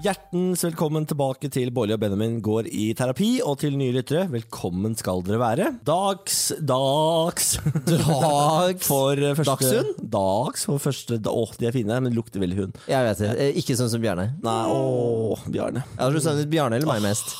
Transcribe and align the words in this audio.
Hjertens 0.00 0.62
velkommen 0.64 1.04
tilbake 1.08 1.50
til 1.52 1.68
Bolli 1.76 1.92
og 1.92 2.00
Benjamin 2.00 2.38
går 2.44 2.68
i 2.72 2.86
terapi, 2.96 3.28
og 3.44 3.58
til 3.60 3.74
nye 3.76 3.92
lyttere, 3.92 4.22
velkommen 4.32 4.94
skal 4.96 5.20
dere 5.26 5.40
være. 5.42 5.66
Dags, 5.84 6.38
dags 6.64 7.50
Dags 7.84 8.86
for 8.86 9.20
første 9.36 9.50
Dagshund? 9.50 9.90
Dags 10.14 10.64
for 10.70 10.80
første 10.80 11.18
Å, 11.28 11.42
de 11.60 11.68
er 11.68 11.76
fine, 11.76 11.98
men 12.06 12.16
lukter 12.16 12.40
veldig 12.40 12.58
hund. 12.62 12.80
Jeg 12.88 13.08
vet 13.10 13.20
det. 13.26 13.32
Eh, 13.44 13.60
Ikke 13.60 13.76
sånn 13.76 13.90
som 13.92 14.00
Bjarne. 14.00 14.30
Nei, 14.46 14.56
å, 14.72 15.36
Bjarne. 15.52 15.84
Har 15.98 16.16
du 16.16 16.22
savnet 16.24 16.48
Bjarne 16.54 16.80
eller 16.80 16.88
meg 16.94 17.04
mest? 17.10 17.34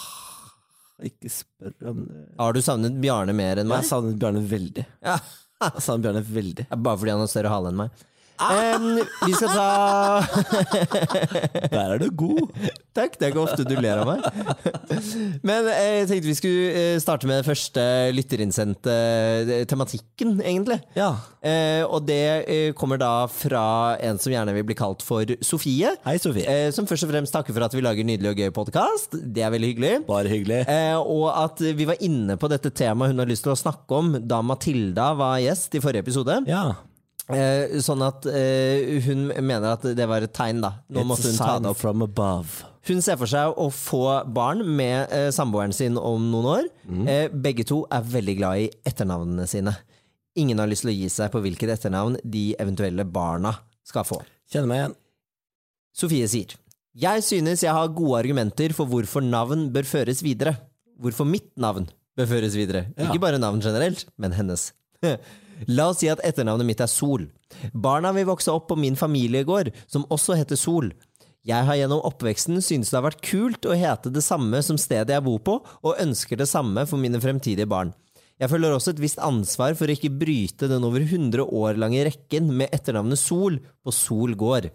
Ikke 1.06 1.32
spør 1.32 1.72
om 1.94 2.04
det. 2.10 2.26
Har 2.42 2.52
du 2.52 2.60
savnet 2.66 3.00
Bjarne 3.00 3.32
mer 3.40 3.62
enn 3.62 3.70
Jeg 3.70 3.72
meg? 3.72 3.88
savner 3.88 4.20
Bjarne 4.20 4.44
veldig. 4.52 4.84
Ja. 5.06 5.16
Jeg 5.64 5.84
savner 5.86 6.10
Bjarne 6.10 6.26
veldig. 6.28 6.68
Bare 6.76 7.00
fordi 7.00 7.14
han 7.16 7.24
har 7.24 7.32
større 7.32 7.54
hale 7.56 7.72
enn 7.72 7.80
meg. 7.86 8.04
Em, 8.40 9.00
vi 9.26 9.34
skal 9.36 9.50
ta 9.52 10.22
Der 11.70 11.94
er 11.94 11.98
du 12.00 12.08
god. 12.16 12.48
Takk, 12.96 13.18
det 13.18 13.26
er 13.26 13.32
ikke 13.32 13.42
ofte 13.44 13.66
du 13.68 13.76
ler 13.78 14.00
av 14.00 14.08
meg. 14.08 14.24
Men 15.46 15.68
eh, 15.70 16.00
jeg 16.00 16.08
tenkte 16.10 16.30
vi 16.30 16.36
skulle 16.38 16.70
eh, 16.80 16.96
starte 17.02 17.28
med 17.28 17.40
den 17.40 17.46
første 17.46 17.84
lytterinnsendte 18.16 18.96
eh, 19.44 19.62
tematikken, 19.70 20.38
egentlig. 20.40 20.80
Ja. 20.98 21.12
Uh, 21.40 21.84
og 21.88 22.04
det 22.04 22.74
kommer 22.76 22.98
da 23.00 23.24
fra 23.32 23.96
en 24.04 24.18
som 24.20 24.32
gjerne 24.32 24.52
vil 24.56 24.66
bli 24.68 24.76
kalt 24.76 25.04
for 25.06 25.28
Sofie. 25.44 25.94
Hei, 26.04 26.18
Sofie. 26.20 26.44
Uh, 26.44 26.68
som 26.74 26.88
først 26.88 27.06
og 27.06 27.12
fremst 27.14 27.34
takker 27.36 27.56
for 27.56 27.64
at 27.64 27.76
vi 27.76 27.84
lager 27.84 28.06
nydelig 28.06 28.34
og 28.34 28.42
gøy 28.42 28.52
podkast. 28.56 29.16
Det 29.20 29.46
er 29.46 29.54
veldig 29.54 29.72
hyggelig. 29.72 29.94
Bare 30.08 30.32
hyggelig. 30.32 30.62
Uh, 30.68 31.00
og 31.00 31.26
at 31.32 31.64
vi 31.78 31.88
var 31.88 32.02
inne 32.04 32.36
på 32.40 32.50
dette 32.52 32.72
temaet 32.74 33.14
hun 33.14 33.22
har 33.22 33.30
lyst 33.30 33.46
til 33.46 33.54
å 33.54 33.58
snakke 33.58 34.02
om 34.02 34.14
da 34.20 34.42
Matilda 34.44 35.12
var 35.18 35.40
gjest 35.44 35.76
i 35.78 35.84
forrige 35.84 36.08
episode. 36.08 36.42
Ja. 36.50 36.70
Eh, 37.36 37.76
sånn 37.84 38.02
at 38.06 38.26
eh, 38.30 38.98
hun 39.06 39.28
mener 39.32 39.72
at 39.74 39.84
det 39.96 40.06
var 40.10 40.24
et 40.26 40.32
tegn, 40.36 40.60
da. 40.64 40.70
Nå 40.90 41.02
It's 41.02 41.08
måtte 41.10 41.30
hun 41.30 41.38
ta 41.40 41.58
det 41.58 41.70
opp. 41.72 41.78
from 41.80 42.02
above. 42.06 42.64
Hun 42.88 43.02
ser 43.04 43.18
for 43.20 43.28
seg 43.28 43.52
å 43.60 43.66
få 43.74 44.00
barn 44.32 44.62
med 44.76 45.12
eh, 45.12 45.28
samboeren 45.34 45.74
sin 45.76 45.98
om 46.00 46.30
noen 46.32 46.48
år. 46.54 46.68
Mm. 46.88 47.02
Eh, 47.12 47.26
begge 47.30 47.66
to 47.68 47.82
er 47.92 48.06
veldig 48.16 48.36
glad 48.38 48.62
i 48.64 48.70
etternavnene 48.88 49.46
sine. 49.50 49.74
Ingen 50.40 50.58
har 50.62 50.70
lyst 50.70 50.86
til 50.86 50.92
å 50.92 50.96
gi 50.96 51.08
seg 51.12 51.30
på 51.34 51.42
hvilket 51.44 51.74
etternavn 51.74 52.16
de 52.24 52.54
eventuelle 52.62 53.04
barna 53.04 53.52
skal 53.86 54.06
få. 54.08 54.20
Kjenner 54.50 54.70
meg 54.70 54.80
igjen. 54.82 54.96
Sofie 56.00 56.26
sier 56.30 56.52
Jeg 56.94 57.22
synes 57.26 57.62
jeg 57.64 57.74
har 57.74 57.88
gode 57.94 58.20
argumenter 58.22 58.72
for 58.74 58.86
hvorfor 58.90 59.22
navn 59.26 59.68
bør 59.74 59.86
føres 59.90 60.22
videre. 60.24 60.56
Hvorfor 61.00 61.26
mitt 61.28 61.50
navn 61.60 61.88
bør 62.18 62.26
føres 62.30 62.56
videre. 62.58 62.86
Ja. 62.96 63.08
Ikke 63.10 63.22
bare 63.22 63.38
navn 63.42 63.60
generelt, 63.62 64.06
men 64.18 64.32
hennes. 64.36 64.70
La 65.68 65.90
oss 65.90 66.00
si 66.00 66.08
at 66.08 66.22
etternavnet 66.24 66.68
mitt 66.68 66.80
er 66.80 66.90
Sol. 66.90 67.26
Barna 67.72 68.12
vil 68.16 68.28
vokse 68.28 68.52
opp 68.52 68.68
på 68.70 68.78
min 68.80 68.96
familiegård, 68.96 69.72
som 69.90 70.06
også 70.08 70.38
heter 70.38 70.56
Sol. 70.60 70.92
Jeg 71.46 71.64
har 71.64 71.78
gjennom 71.78 72.02
oppveksten 72.04 72.60
syntes 72.60 72.92
det 72.92 72.98
har 72.98 73.06
vært 73.06 73.24
kult 73.24 73.64
å 73.64 73.76
hete 73.76 74.12
det 74.12 74.22
samme 74.24 74.60
som 74.64 74.76
stedet 74.80 75.14
jeg 75.14 75.24
bor 75.24 75.40
på, 75.44 75.56
og 75.60 76.02
ønsker 76.02 76.36
det 76.36 76.48
samme 76.50 76.84
for 76.88 77.00
mine 77.00 77.20
fremtidige 77.20 77.68
barn. 77.68 77.94
Jeg 78.40 78.48
føler 78.52 78.72
også 78.72 78.94
et 78.94 79.00
visst 79.02 79.20
ansvar 79.20 79.74
for 79.76 79.88
å 79.88 79.94
ikke 79.96 80.12
bryte 80.20 80.68
den 80.68 80.84
over 80.86 81.02
100 81.04 81.44
år 81.44 81.80
lange 81.80 82.04
rekken 82.08 82.48
med 82.56 82.72
etternavnet 82.72 83.20
Sol 83.20 83.58
på 83.84 83.92
Sol 83.92 84.36
gård. 84.38 84.70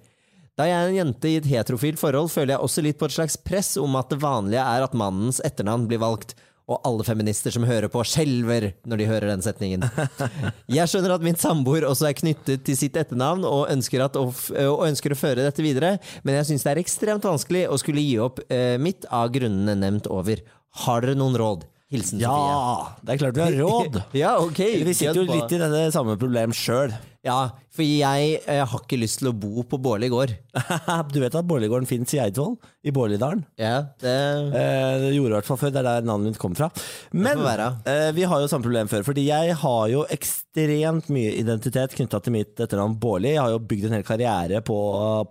Da 0.56 0.68
jeg 0.70 0.76
er 0.78 0.90
en 0.90 1.00
jente 1.00 1.30
i 1.30 1.38
et 1.40 1.48
heterofilt 1.50 2.00
forhold, 2.00 2.30
føler 2.32 2.56
jeg 2.56 2.66
også 2.66 2.84
litt 2.86 3.00
på 3.00 3.10
et 3.10 3.16
slags 3.18 3.38
press 3.42 3.74
om 3.82 3.98
at 4.00 4.14
det 4.14 4.22
vanlige 4.22 4.64
er 4.64 4.86
at 4.86 4.96
mannens 4.96 5.42
etternavn 5.44 5.90
blir 5.90 6.00
valgt. 6.02 6.36
Og 6.66 6.80
alle 6.88 7.04
feminister 7.06 7.54
som 7.54 7.66
hører 7.68 7.92
på, 7.94 8.02
skjelver 8.10 8.72
når 8.90 9.02
de 9.02 9.06
hører 9.10 9.30
den 9.30 9.44
setningen. 9.46 9.86
Jeg 10.78 10.90
skjønner 10.90 11.14
at 11.14 11.26
min 11.26 11.38
samboer 11.38 11.86
også 11.86 12.10
er 12.10 12.18
knyttet 12.18 12.64
til 12.66 12.80
sitt 12.80 12.98
etternavn 12.98 13.46
og 13.46 13.68
ønsker, 13.70 14.02
at, 14.08 14.18
å 14.18 14.32
og 14.32 14.86
ønsker 14.88 15.14
å 15.14 15.20
føre 15.20 15.46
dette 15.46 15.62
videre, 15.62 15.96
men 16.26 16.40
jeg 16.40 16.50
syns 16.50 16.66
det 16.66 16.72
er 16.74 16.82
ekstremt 16.82 17.28
vanskelig 17.28 17.68
å 17.70 17.78
skulle 17.78 18.02
gi 18.02 18.18
opp 18.24 18.42
eh, 18.50 18.76
mitt 18.82 19.06
av 19.14 19.30
grunnene 19.36 19.78
nevnt 19.78 20.10
over. 20.10 20.42
Har 20.86 21.06
dere 21.06 21.18
noen 21.20 21.38
råd? 21.38 21.68
Hilsen 21.94 22.18
Sofie. 22.18 22.26
Ja, 22.26 22.98
det 23.06 23.14
er 23.14 23.20
klart 23.22 23.38
vi 23.38 23.44
har 23.46 23.58
råd. 23.62 24.00
Ja, 24.24 24.32
ok. 24.42 24.62
Vi 24.88 24.96
sitter 24.98 25.22
jo 25.22 25.28
litt 25.30 25.54
i 25.54 25.62
dette 25.62 25.86
samme 25.94 26.18
problemet 26.18 26.58
sjøl. 26.58 26.96
Ja, 27.26 27.56
for 27.74 27.82
jeg 27.82 28.36
eh, 28.46 28.60
har 28.70 28.82
ikke 28.84 29.00
lyst 29.02 29.18
til 29.20 29.32
å 29.32 29.34
bo 29.34 29.64
på 29.66 29.80
Bårli 29.82 30.12
gård. 30.14 30.36
Du 31.14 31.18
vet 31.24 31.34
at 31.36 31.48
Bårligården 31.50 31.88
fins 31.90 32.14
i 32.14 32.20
Eidsvoll? 32.22 32.54
I 32.86 32.94
Bårligdalen? 32.94 33.42
Ja, 33.60 33.80
det 34.04 34.14
Eh, 34.56 35.00
det 35.02 35.10
gjorde 35.16 35.34
i 35.34 35.38
hvert 35.40 35.50
fall 35.50 35.58
før, 35.60 35.74
det 35.74 35.82
er 35.82 35.88
der 35.90 36.06
navnet 36.08 36.36
mitt 36.36 36.40
kommer 36.42 36.60
fra. 36.62 36.70
Men 37.18 37.42
får 37.42 37.48
være. 37.50 37.68
eh, 37.90 38.12
vi 38.16 38.28
har 38.30 38.44
jo 38.44 38.52
samme 38.52 38.68
problem 38.68 38.92
før, 38.92 39.04
fordi 39.10 39.26
jeg 39.32 39.58
har 39.64 39.88
jo 39.92 40.06
ekstremt 40.14 41.10
mye 41.10 41.34
identitet 41.42 41.98
knytta 41.98 42.22
til 42.22 42.38
mitt 42.38 42.62
etternavn 42.62 43.00
Bårli. 43.02 43.34
Jeg 43.34 43.42
har 43.42 43.56
jo 43.56 43.64
bygd 43.74 43.90
en 43.90 43.98
hel 43.98 44.06
karriere 44.08 44.62
på, 44.66 44.78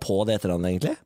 på 0.03 0.19
det 0.27 0.35
etternavnet, 0.41 0.73
egentlig. 0.75 0.97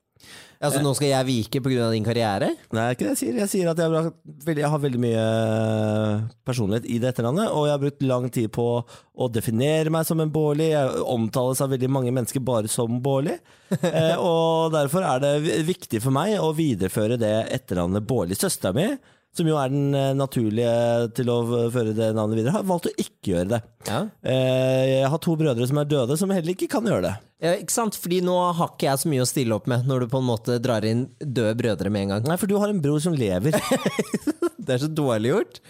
Altså, 0.59 0.81
nå 0.83 0.91
skal 0.97 1.07
jeg 1.07 1.27
vike 1.27 1.61
pga. 1.63 1.85
din 1.93 2.03
karriere? 2.03 2.49
Nei, 2.75 2.81
det 2.81 2.83
er 2.83 2.95
ikke 2.97 3.05
det 3.05 3.11
jeg 3.13 3.19
sier. 3.21 3.37
Jeg 3.39 3.51
sier 3.51 3.69
at 3.71 3.79
jeg 3.79 3.93
har, 3.93 4.09
veldig, 4.43 4.63
jeg 4.65 4.71
har 4.73 4.81
veldig 4.83 4.99
mye 4.99 5.27
personlighet 6.47 6.87
i 6.91 6.97
det 6.99 7.13
etternavnet, 7.13 7.53
og 7.55 7.67
jeg 7.67 7.73
har 7.75 7.83
brukt 7.85 8.03
lang 8.03 8.27
tid 8.35 8.49
på 8.51 8.65
å 8.83 9.29
definere 9.31 9.93
meg 9.93 10.07
som 10.09 10.19
en 10.19 10.33
Bårli. 10.33 10.67
Jeg 10.73 11.05
omtales 11.07 11.63
av 11.63 11.71
veldig 11.71 11.91
mange 11.95 12.11
mennesker 12.15 12.43
bare 12.43 12.71
som 12.71 12.99
Bårli. 13.03 13.37
Eh, 13.69 14.17
og 14.17 14.71
derfor 14.73 15.03
er 15.05 15.19
det 15.21 15.59
viktig 15.67 15.99
for 16.01 16.13
meg 16.13 16.39
å 16.41 16.47
videreføre 16.57 17.19
det 17.21 17.35
etternavnet 17.53 18.05
Bårli. 18.09 18.33
Søstera 18.33 18.73
mi, 18.73 18.87
som 19.37 19.47
jo 19.47 19.57
er 19.61 19.71
den 19.71 19.95
eh, 19.95 20.11
naturlige 20.17 20.73
til 21.17 21.29
å 21.31 21.37
føre 21.73 21.93
det 21.95 22.11
navnet 22.17 22.39
videre, 22.39 22.55
har 22.57 22.67
valgt 22.67 22.89
å 22.89 22.93
ikke 22.95 23.33
gjøre 23.33 23.49
det. 23.53 23.59
Ja. 23.87 24.01
Eh, 24.25 24.83
jeg 24.95 25.11
har 25.13 25.21
to 25.23 25.35
brødre 25.39 25.67
som 25.69 25.81
er 25.81 25.89
døde, 25.89 26.17
som 26.19 26.33
heller 26.33 26.55
ikke 26.55 26.69
kan 26.71 26.87
gjøre 26.89 27.05
det. 27.05 27.15
Ja, 27.45 27.55
ikke 27.55 27.75
sant? 27.75 27.97
Fordi 27.99 28.19
nå 28.25 28.35
har 28.57 28.73
ikke 28.73 28.89
jeg 28.89 29.03
så 29.03 29.11
mye 29.11 29.23
å 29.23 29.29
stille 29.29 29.55
opp 29.55 29.69
med 29.71 29.87
når 29.87 30.03
du 30.05 30.11
på 30.11 30.19
en 30.19 30.29
måte 30.29 30.59
drar 30.63 30.87
inn 30.87 31.07
døde 31.19 31.55
brødre 31.59 31.93
med 31.93 32.07
en 32.07 32.15
gang. 32.15 32.31
Nei, 32.31 32.39
for 32.41 32.51
du 32.51 32.57
har 32.59 32.71
en 32.71 32.81
bror 32.83 32.99
som 33.03 33.15
lever. 33.15 33.55
Det 34.69 34.75
er 34.75 34.81
så 34.83 34.89
dårlig 34.91 35.31
gjort. 35.31 35.61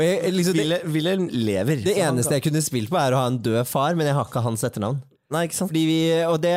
Jeg, 0.00 0.30
liksom, 0.32 0.56
det, 0.56 0.78
Wilhelm 0.88 1.26
lever. 1.28 1.82
det 1.84 1.92
eneste 2.00 2.38
jeg 2.38 2.46
kunne 2.46 2.62
spilt 2.64 2.88
på, 2.88 2.96
er 2.96 3.12
å 3.12 3.20
ha 3.20 3.26
en 3.28 3.36
død 3.44 3.66
far, 3.68 3.92
men 3.98 4.08
jeg 4.08 4.16
har 4.16 4.30
ikke 4.30 4.42
hans 4.46 4.64
etternavn. 4.64 5.02
Nei, 5.32 5.46
ikke 5.48 5.56
sant? 5.56 5.72
Fordi 5.72 5.82
vi, 5.88 5.98
og 6.28 6.38
det, 6.42 6.54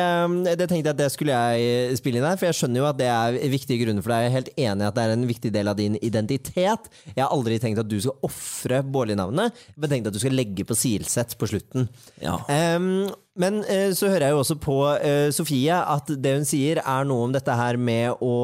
det 0.60 0.68
tenkte 0.68 0.90
jeg 0.90 0.92
at 0.92 1.00
det 1.00 1.10
skulle 1.14 1.36
jeg 1.36 1.98
spille 2.00 2.20
inn 2.20 2.28
her, 2.28 2.38
for 2.38 2.50
jeg 2.50 2.58
skjønner 2.60 2.82
jo 2.82 2.88
at 2.90 3.00
det 3.00 3.10
er 3.12 3.38
viktige 3.52 3.80
grunner 3.84 4.04
for 4.04 4.12
deg. 4.12 4.26
Jeg 4.26 4.32
er 4.32 4.36
helt 4.36 4.50
enig 4.54 4.84
i 4.84 4.88
at 4.90 4.96
det 4.98 5.04
er 5.04 5.14
en 5.16 5.28
viktig 5.30 5.52
del 5.54 5.72
av 5.72 5.78
din 5.80 5.98
identitet. 6.04 6.90
Jeg 7.12 7.22
har 7.22 7.32
aldri 7.32 7.60
tenkt 7.62 7.80
at 7.82 7.90
du 7.90 7.98
skal 8.02 8.26
ofre 8.26 8.82
Bårli-navnet, 8.84 9.62
men 9.76 9.92
tenkt 9.92 10.10
at 10.10 10.16
du 10.16 10.20
skal 10.22 10.36
legge 10.36 10.66
på 10.68 10.76
Silseth 10.76 11.38
på 11.40 11.48
slutten. 11.50 11.88
Ja. 12.20 12.38
Um, 12.76 13.06
men 13.36 13.60
eh, 13.68 13.90
så 13.96 14.08
hører 14.08 14.28
jeg 14.28 14.32
jo 14.32 14.40
også 14.40 14.56
på 14.60 14.76
eh, 14.96 15.28
Sofie 15.34 15.76
at 15.76 16.08
det 16.08 16.32
hun 16.38 16.46
sier 16.48 16.80
er 16.80 17.08
noe 17.08 17.26
om 17.26 17.34
dette 17.34 17.52
her 17.52 17.76
med 17.76 18.22
å 18.24 18.36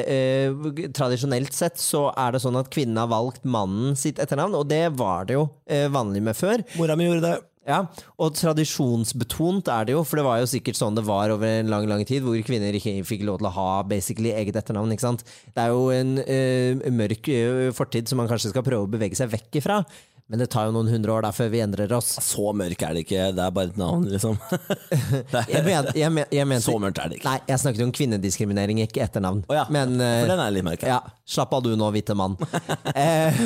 eh, 0.00 0.88
Tradisjonelt 0.96 1.52
sett 1.52 1.76
så 1.80 2.06
er 2.16 2.32
det 2.32 2.40
sånn 2.44 2.56
at 2.56 2.70
kvinnen 2.72 2.96
har 3.00 3.10
valgt 3.12 3.44
mannen 3.44 3.96
sitt 3.98 4.20
etternavn, 4.22 4.56
og 4.56 4.64
det 4.70 4.86
var 4.96 5.28
det 5.28 5.36
jo 5.36 5.44
eh, 5.68 5.86
vanlig 5.92 6.24
med 6.30 6.38
før. 6.38 6.64
Mora 6.80 6.96
mi 6.96 7.10
gjorde 7.10 7.26
det. 7.26 7.36
Ja, 7.68 7.82
og 8.16 8.32
tradisjonsbetont 8.32 9.68
er 9.68 9.88
det 9.88 9.92
jo, 9.92 10.00
for 10.08 10.16
det 10.16 10.24
var 10.24 10.38
jo 10.40 10.48
sikkert 10.48 10.78
sånn 10.78 10.96
det 10.96 11.04
var 11.04 11.34
over 11.34 11.50
en 11.50 11.68
lang 11.68 11.84
lang 11.90 12.00
tid, 12.08 12.24
hvor 12.24 12.38
kvinner 12.46 12.72
ikke 12.72 12.94
fikk 13.04 13.26
lov 13.28 13.42
til 13.42 13.50
å 13.50 13.52
ha 13.58 13.68
basically 13.84 14.32
eget 14.32 14.56
etternavn. 14.56 14.94
ikke 14.94 15.04
sant? 15.04 15.24
Det 15.52 15.66
er 15.66 15.74
jo 15.74 15.90
en 15.92 16.14
uh, 16.22 16.88
mørk 16.96 17.28
uh, 17.28 17.68
fortid 17.76 18.08
som 18.08 18.22
man 18.22 18.30
kanskje 18.30 18.54
skal 18.54 18.64
prøve 18.64 18.88
å 18.88 18.92
bevege 18.94 19.18
seg 19.18 19.28
vekk 19.34 19.60
ifra. 19.60 19.82
Men 20.28 20.42
det 20.42 20.50
tar 20.52 20.66
jo 20.68 20.74
noen 20.76 20.90
hundre 20.92 21.12
år 21.14 21.24
da 21.24 21.30
før 21.32 21.48
vi 21.54 21.60
endrer 21.64 21.92
oss. 21.96 22.10
Så 22.20 22.50
mørk 22.52 22.82
er 22.84 22.96
det 22.96 23.04
ikke, 23.06 23.30
det 23.32 23.40
er 23.40 23.52
bare 23.56 23.70
et 23.70 23.78
navn, 23.80 24.04
liksom. 24.12 24.36
Jeg, 25.48 25.62
men, 25.64 25.86
jeg, 25.96 26.10
men, 26.12 26.26
jeg 26.32 26.46
mente 26.48 26.64
Så 26.66 26.74
mørkt 26.80 26.98
er 27.00 27.10
det 27.10 27.18
ikke. 27.18 27.30
Nei, 27.30 27.38
jeg 27.48 27.60
snakket 27.62 27.84
om 27.84 27.92
kvinnediskriminering, 27.96 28.80
ikke 28.84 29.00
etternavn. 29.06 29.40
Oh, 29.48 29.54
ja, 29.56 29.64
Men, 29.72 29.94
eh, 30.04 30.20
for 30.20 30.32
den 30.32 30.42
er 30.42 30.52
litt 30.52 30.66
mørk. 30.66 30.84
Ja, 30.88 30.98
slapp 31.28 31.54
av 31.56 31.62
du 31.64 31.70
nå, 31.78 31.88
hvite 31.94 32.16
mann. 32.18 32.36
eh, 32.92 33.40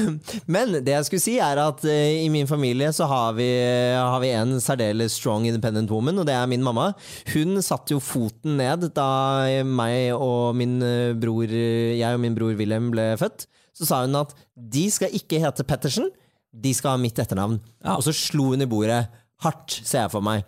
men 0.50 0.74
det 0.82 0.96
jeg 0.96 1.06
skulle 1.06 1.24
si 1.24 1.36
er 1.42 1.60
at 1.62 1.84
eh, 1.86 2.24
i 2.24 2.30
min 2.34 2.50
familie 2.50 2.90
så 2.94 3.06
har 3.10 3.36
vi, 3.38 3.48
har 3.94 4.18
vi 4.24 4.32
en 4.34 4.56
særdeles 4.62 5.14
strong 5.20 5.46
independent 5.50 5.92
woman, 5.92 6.18
og 6.22 6.26
det 6.26 6.34
er 6.34 6.50
min 6.50 6.64
mamma. 6.66 6.90
Hun 7.30 7.62
satte 7.62 7.94
jo 7.94 8.02
foten 8.02 8.58
ned 8.58 8.88
da 8.96 9.10
meg 9.66 10.16
og 10.16 10.58
min 10.58 10.80
eh, 10.86 11.14
bror, 11.14 11.46
jeg 11.46 12.18
og 12.18 12.22
min 12.22 12.34
bror 12.38 12.58
Wilhelm 12.58 12.90
ble 12.94 13.12
født. 13.22 13.46
så 13.76 13.88
sa 13.88 14.02
hun 14.02 14.18
at 14.18 14.34
de 14.56 14.88
skal 14.92 15.14
ikke 15.16 15.40
hete 15.42 15.64
Pettersen, 15.66 16.10
de 16.52 16.72
skal 16.76 16.96
ha 16.96 17.00
mitt 17.00 17.18
etternavn. 17.18 17.60
Ja. 17.84 17.96
Og 17.96 18.02
så 18.06 18.12
slo 18.16 18.50
hun 18.52 18.62
i 18.64 18.68
bordet 18.68 19.06
hardt, 19.42 19.80
ser 19.82 20.04
jeg 20.06 20.12
for 20.14 20.20
meg. 20.24 20.44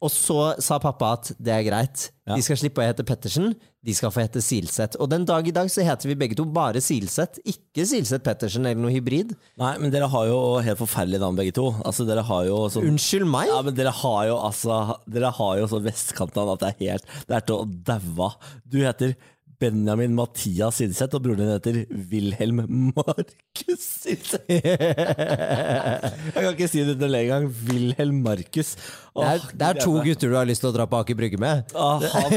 Og 0.00 0.08
så 0.08 0.54
sa 0.64 0.78
pappa 0.80 1.10
at 1.18 1.32
det 1.36 1.52
er 1.52 1.64
greit, 1.66 2.06
Ja. 2.26 2.34
de 2.34 2.40
skal 2.46 2.56
slippe 2.56 2.80
å 2.80 2.86
hete 2.86 3.04
Pettersen, 3.04 3.50
de 3.84 3.92
skal 3.92 4.10
få 4.10 4.22
hete 4.22 4.40
Silseth. 4.40 4.96
Og 5.00 5.10
den 5.10 5.26
dag 5.28 5.46
i 5.46 5.52
dag 5.52 5.68
så 5.68 5.82
heter 5.84 6.08
vi 6.08 6.14
begge 6.14 6.36
to 6.38 6.44
bare 6.46 6.80
Silseth, 6.80 7.36
ikke 7.44 7.84
Silseth 7.84 8.24
Pettersen 8.24 8.64
eller 8.64 8.80
noe 8.80 8.92
hybrid. 8.94 9.34
Nei, 9.60 9.74
men 9.82 9.90
dere 9.92 10.08
har 10.08 10.24
jo 10.30 10.38
helt 10.64 10.78
forferdelige 10.80 11.20
navn 11.20 11.36
begge 11.36 11.52
to. 11.52 11.66
Altså, 11.84 12.06
dere 12.08 12.22
har 12.24 12.46
jo 12.48 12.62
sånn 12.72 12.88
Unnskyld 12.88 13.28
meg? 13.28 13.48
Ja, 13.52 13.60
men 13.66 13.74
dere 13.76 13.92
har 13.92 14.24
jo 14.30 14.38
altså 14.38 14.96
Dere 15.08 15.32
har 15.36 15.58
jo 15.58 15.66
sånn 15.68 15.84
vestkantnavn 15.84 16.54
at 16.54 16.60
det 16.64 16.70
er 16.70 16.92
helt 16.94 17.04
Det 17.28 17.36
er 17.36 17.40
til 17.50 17.56
å 17.56 17.68
daue 17.90 18.30
av. 18.30 18.36
Du 18.68 18.78
heter 18.80 19.16
Benjamin 19.60 20.14
Mathias 20.16 20.78
Sidseth, 20.80 21.18
og 21.18 21.24
broren 21.24 21.42
din 21.42 21.50
heter 21.52 21.80
Wilhelm 22.10 22.62
Markus 22.96 23.82
Sidseth. 23.84 24.46
Jeg 24.50 26.32
kan 26.34 26.50
ikke 26.54 26.70
si 26.72 26.84
det 26.88 26.96
til 27.00 27.18
engang. 27.18 27.50
Wilhelm 27.68 28.22
Markus. 28.24 28.72
Det 29.10 29.26
er, 29.26 29.40
det 29.58 29.66
er 29.66 29.78
to 29.82 29.94
gutter 30.04 30.30
du 30.30 30.36
har 30.38 30.46
lyst 30.48 30.62
til 30.62 30.70
å 30.70 30.74
dra 30.76 30.84
på 30.86 30.98
Aker 31.02 31.16
Brygge 31.18 31.38
med. 31.42 31.72
Ah, 31.74 31.98
han, 32.12 32.36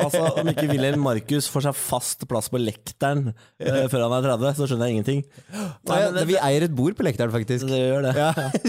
altså, 0.00 0.22
om 0.40 0.48
ikke 0.50 0.66
Wilhelm 0.72 1.04
Markus 1.06 1.46
får 1.52 1.68
seg 1.68 1.76
fast 1.78 2.24
plass 2.30 2.50
på 2.50 2.58
lekteren 2.60 3.30
eh, 3.62 3.84
før 3.92 4.06
han 4.08 4.16
er 4.18 4.26
30, 4.26 4.56
så 4.58 4.66
skjønner 4.70 4.90
jeg 4.90 4.96
ingenting. 4.98 5.22
Nei, 5.54 6.00
men 6.02 6.18
det- 6.18 6.26
vi 6.30 6.38
eier 6.40 6.66
et 6.66 6.74
bord 6.76 6.96
på 6.98 7.06
Lekteren, 7.06 7.30
faktisk. 7.34 7.68
Dere 7.70 7.86
gjør 7.92 8.08
det. 8.08 8.14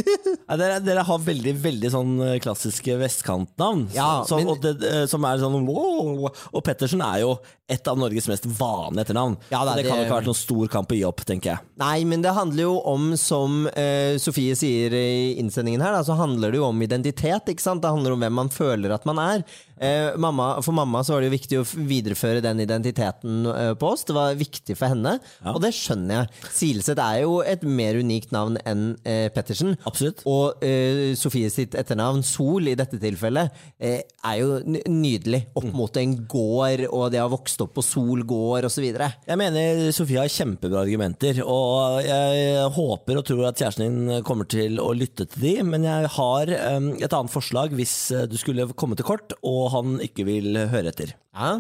Nei, 0.51 0.57
dere, 0.61 0.77
dere 0.85 1.05
har 1.07 1.23
veldig 1.25 1.55
veldig 1.65 1.91
sånn 1.95 2.13
eh, 2.27 2.35
klassiske 2.43 2.99
vestkantnavn. 3.01 3.87
Ja, 3.97 4.11
så, 4.29 4.37
men- 4.41 4.61
det, 4.61 4.75
eh, 4.91 5.05
som 5.09 5.25
er 5.25 5.41
sånn 5.41 5.65
wow, 5.67 6.27
Og 6.53 6.63
Pettersen 6.65 7.01
er 7.05 7.23
jo 7.23 7.33
et 7.71 7.87
av 7.87 7.95
Norges 7.97 8.25
mest 8.27 8.45
vanlige 8.59 9.05
etternavn. 9.07 9.37
Ja, 9.49 9.61
det, 9.65 9.77
det, 9.79 9.85
kan 9.87 9.97
jo 9.97 10.03
ikke 10.03 10.11
ha 10.11 10.17
vært 10.19 10.27
noen 10.27 10.35
stor 10.41 10.71
kamp 10.73 10.91
å 10.91 10.97
gi 10.97 11.05
opp, 11.07 11.21
tenker 11.25 11.53
jeg. 11.53 11.63
Nei, 11.79 12.01
men 12.05 12.21
det 12.25 12.33
handler 12.35 12.65
jo 12.67 12.73
om, 12.91 13.05
som 13.17 13.63
eh, 13.71 14.17
Sofie 14.19 14.57
sier 14.59 14.91
i 14.97 15.37
innsendingen 15.39 15.81
her, 15.81 15.95
da, 15.95 16.01
så 16.03 16.17
handler 16.19 16.51
det 16.51 16.59
jo 16.59 16.67
om 16.67 16.81
identitet. 16.83 17.30
Sant? 17.63 17.81
Det 17.83 17.91
handler 17.91 18.15
om 18.15 18.23
hvem 18.23 18.37
man 18.41 18.51
føler 18.53 18.93
at 18.95 19.07
man 19.09 19.21
er. 19.21 19.45
Eh, 19.81 20.17
mamma, 20.21 20.61
for 20.61 20.75
mamma 20.77 21.01
så 21.03 21.15
var 21.15 21.23
det 21.23 21.31
jo 21.31 21.35
viktig 21.35 21.59
å 21.59 21.65
videreføre 21.89 22.43
den 22.45 22.61
identiteten 22.61 23.47
eh, 23.49 23.71
på 23.73 23.91
oss. 23.95 24.05
Det 24.05 24.13
var 24.13 24.37
viktig 24.37 24.75
for 24.77 24.93
henne, 24.93 25.15
og 25.49 25.61
det 25.63 25.73
skjønner 25.73 26.19
jeg. 26.19 26.51
Silseth 26.53 27.01
er 27.01 27.23
jo 27.23 27.39
et 27.41 27.63
mer 27.65 27.97
unikt 27.97 28.33
navn 28.35 28.59
enn 28.61 28.91
eh, 29.01 29.27
Pettersen. 29.33 29.73
Absolutt. 29.89 30.21
Og 30.29 30.61
eh, 30.65 31.15
Sofie 31.17 31.49
sitt 31.53 31.77
etternavn, 31.79 32.21
Sol 32.25 32.69
i 32.69 32.75
dette 32.77 32.99
tilfellet, 33.01 33.57
eh, 33.81 34.03
er 34.05 34.37
jo 34.43 34.59
nydelig. 34.85 35.47
Opp 35.57 35.71
mot 35.73 35.97
en 35.97 36.13
gård, 36.29 36.85
og 36.91 37.09
det 37.13 37.21
har 37.23 37.31
vokst 37.33 37.65
opp 37.65 37.73
på 37.79 37.85
Sol 37.85 38.21
gård 38.27 38.69
osv. 38.69 38.85
Jeg 38.85 39.39
mener 39.39 39.89
Sofie 39.95 40.21
har 40.21 40.29
kjempebra 40.31 40.83
argumenter, 40.85 41.41
og 41.41 42.05
jeg 42.05 42.69
håper 42.77 43.17
og 43.17 43.25
tror 43.27 43.47
at 43.49 43.57
kjæresten 43.57 43.87
din 43.87 44.23
kommer 44.27 44.45
til 44.51 44.77
å 44.81 44.91
lytte 44.93 45.25
til 45.31 45.47
de, 45.47 45.55
men 45.65 45.89
jeg 45.89 46.13
har 46.19 46.53
eh, 46.53 46.89
et 47.01 47.17
annet 47.17 47.33
forslag 47.33 47.73
hvis 47.77 47.95
eh, 48.13 48.27
du 48.29 48.37
skulle 48.39 48.69
komme 48.77 48.97
til 48.99 49.07
kort 49.07 49.33
og 49.41 49.70
han 49.73 49.97
ikke 50.03 50.27
vil 50.27 50.59
høre 50.71 50.91
etter. 50.93 51.15
Ja. 51.35 51.55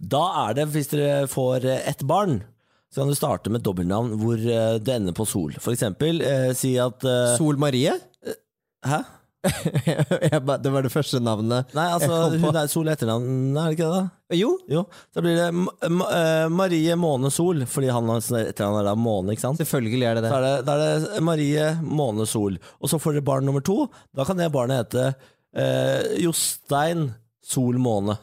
Da 0.00 0.22
er 0.46 0.56
det, 0.56 0.68
hvis 0.72 0.88
dere 0.92 1.26
får 1.30 1.66
ett 1.76 2.04
barn, 2.08 2.40
så 2.88 3.02
kan 3.02 3.12
du 3.12 3.18
starte 3.18 3.52
med 3.52 3.64
dobbeltnavn 3.66 4.14
hvor 4.20 4.40
eh, 4.40 4.78
det 4.80 4.94
ender 4.96 5.16
på 5.16 5.26
sol. 5.28 5.52
For 5.60 5.74
eksempel 5.74 6.22
eh, 6.24 6.50
si 6.56 6.72
at 6.80 7.04
eh, 7.04 7.34
Sol 7.36 7.60
Marie? 7.60 7.92
Hæ? 8.86 9.02
Det 10.62 10.70
var 10.72 10.82
det 10.82 10.90
første 10.90 11.20
navnet. 11.22 11.70
Nei, 11.76 11.84
altså 11.94 12.16
hun 12.42 12.56
er 12.58 12.70
Sol 12.70 12.88
etternavn, 12.90 13.28
er 13.54 13.68
det 13.70 13.76
ikke 13.76 13.86
det? 13.86 14.00
da? 14.00 14.34
Jo. 14.36 14.48
Jo, 14.68 14.82
så 15.14 15.22
blir 15.24 15.36
det 15.38 15.46
M 15.54 15.68
M 15.86 16.02
eh, 16.08 16.48
Marie 16.52 16.96
Måne 16.98 17.30
Sol, 17.32 17.62
fordi 17.70 17.92
han 17.94 18.08
har 18.10 18.24
sånn 18.24 18.40
etternavn 18.42 18.80
er 18.80 18.88
da 18.90 18.96
Måne, 18.98 19.36
ikke 19.36 19.44
sant? 19.46 19.60
Selvfølgelig 19.62 20.08
er 20.08 20.18
det 20.18 20.24
det. 20.26 20.32
Da 20.32 20.40
er 20.40 20.46
det, 20.48 20.56
da 20.66 20.74
er 20.74 21.06
det 21.06 21.22
Marie 21.28 21.68
Måne 21.84 22.26
Sol. 22.28 22.58
Og 22.80 22.90
så 22.90 23.00
får 23.00 23.18
dere 23.18 23.28
barn 23.30 23.46
nummer 23.48 23.64
to. 23.64 23.84
Da 24.16 24.26
kan 24.28 24.40
det 24.40 24.50
barnet 24.54 24.82
hete 24.82 25.06
eh, 25.54 26.18
Jostein 26.24 27.10
Sol 27.48 27.78
Måne. 27.80 28.18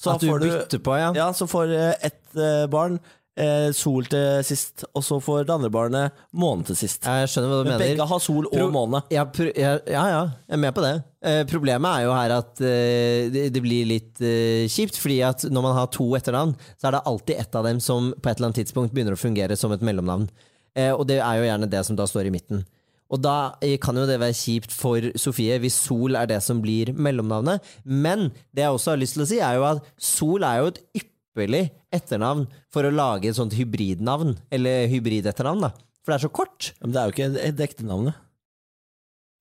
Så 0.00 0.14
At 0.14 0.22
du 0.22 0.30
får 0.30 0.44
bytter 0.46 0.80
på, 0.84 0.96
ja. 0.96 1.10
Ja, 1.16 1.30
så 1.36 1.46
får 1.50 1.72
eh, 1.76 2.06
ett 2.08 2.36
eh, 2.36 2.64
barn 2.72 2.96
eh, 3.36 3.68
Sol 3.76 4.06
til 4.08 4.40
sist, 4.48 4.86
og 4.96 5.04
så 5.04 5.18
får 5.20 5.44
det 5.44 5.54
andre 5.54 5.70
barnet 5.72 6.22
Måne 6.32 6.64
til 6.68 6.78
sist. 6.78 7.04
Jeg 7.04 7.28
skjønner 7.28 7.52
hva 7.52 7.58
du 7.60 7.68
Men 7.68 7.74
mener. 7.74 7.84
begge 7.84 8.06
har 8.08 8.22
Sol 8.24 8.48
og 8.48 8.72
Måne. 8.72 9.02
Ja, 9.12 9.26
ja, 9.52 9.74
ja, 9.84 10.02
jeg 10.24 10.56
er 10.56 10.62
med 10.64 10.74
på 10.76 10.84
det. 10.84 10.94
Eh, 11.20 11.42
problemet 11.50 11.90
er 11.92 12.06
jo 12.06 12.16
her 12.16 12.36
at 12.38 12.64
eh, 12.64 13.28
det, 13.52 13.60
blir 13.60 13.88
litt 13.92 14.22
eh, 14.24 14.64
kjipt, 14.72 14.96
fordi 15.00 15.20
at 15.28 15.44
når 15.52 15.68
man 15.68 15.76
har 15.76 15.92
to 15.92 16.08
etternavn, 16.16 16.56
så 16.80 16.88
er 16.88 16.96
det 16.96 17.04
alltid 17.12 17.44
ett 17.44 17.60
av 17.60 17.68
dem 17.68 17.80
som 17.84 18.12
på 18.16 18.30
et 18.32 18.38
eller 18.38 18.50
annet 18.50 18.62
tidspunkt 18.62 18.96
begynner 18.96 19.18
å 19.18 19.20
fungere 19.20 19.58
som 19.60 19.76
et 19.76 19.84
mellomnavn. 19.84 20.30
Eh, 20.78 20.92
og 20.94 21.04
det 21.10 21.20
er 21.20 21.40
jo 21.40 21.48
gjerne 21.50 21.68
det 21.70 21.84
som 21.86 21.98
da 21.98 22.08
står 22.08 22.30
i 22.30 22.34
midten. 22.34 22.64
Og 23.10 23.20
da 23.22 23.36
kan 23.82 23.98
jo 23.98 24.06
det 24.06 24.20
være 24.22 24.36
kjipt 24.38 24.74
for 24.74 25.10
Sofie 25.18 25.58
hvis 25.62 25.78
Sol 25.88 26.14
er 26.18 26.30
det 26.30 26.38
som 26.46 26.62
blir 26.62 26.92
mellomnavnet. 26.94 27.64
Men 27.84 28.28
det 28.54 28.64
jeg 28.64 28.76
også 28.76 28.94
har 28.94 29.02
lyst 29.02 29.18
til 29.18 29.26
å 29.26 29.28
si, 29.30 29.40
er 29.42 29.58
jo 29.58 29.66
at 29.66 29.84
Sol 29.98 30.46
er 30.46 30.60
jo 30.60 30.70
et 30.70 30.82
ypperlig 31.02 31.64
etternavn 31.94 32.46
for 32.70 32.86
å 32.86 32.94
lage 32.94 33.30
et 33.30 33.38
sånt 33.38 33.56
hybridnavn, 33.58 34.36
eller 34.54 34.86
hybridetternavn, 34.92 35.66
da. 35.66 35.72
For 36.00 36.12
det 36.12 36.20
er 36.20 36.26
så 36.28 36.32
kort. 36.32 36.72
Men 36.80 36.94
det 36.94 37.00
er 37.00 37.08
jo 37.08 37.16
ikke 37.16 37.54
det 37.58 37.66
ekte 37.66 37.86
navnet. 37.88 38.18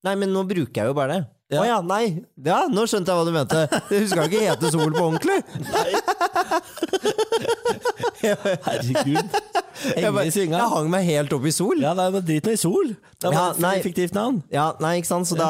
Nei, 0.07 0.15
men 0.17 0.33
nå 0.33 0.45
bruker 0.47 0.81
jeg 0.81 0.89
jo 0.89 0.97
bare 0.97 1.17
det. 1.17 1.27
Å 1.49 1.55
Ja. 1.57 1.63
ja. 1.65 1.77
nei. 1.81 2.21
Ja, 2.45 2.59
nå 2.69 2.83
skjønte 2.85 3.09
jeg 3.09 3.17
hva 3.17 3.25
du 3.25 3.33
mente. 3.33 3.61
Du 3.89 4.07
skal 4.11 4.27
ikke 4.29 4.43
hete 4.45 4.69
Sol 4.69 4.91
på 4.93 5.01
ordentlig. 5.01 5.39
Herregud. 8.21 9.37
Jeg, 9.95 10.11
bare, 10.11 10.25
jeg 10.27 10.51
hang 10.51 10.89
meg 10.91 11.05
helt 11.07 11.33
opp 11.33 11.45
i 11.47 11.53
Sol. 11.55 11.79
Ja, 11.81 11.93
nei, 11.97 12.09
men 12.13 12.25
drit 12.27 12.45
nå 12.45 12.53
i 12.53 12.59
Sol. 12.59 12.91
Det 13.19 13.29
er 13.31 13.33
Ja, 13.33 13.45
et 13.49 13.57
effektivt 13.57 13.87
fiktivt 13.87 14.17
navn. 14.17 14.41
Ja, 14.53 14.67
nei, 14.83 14.97
ikke 14.99 15.09
sant? 15.09 15.29
Så 15.29 15.37
da 15.39 15.49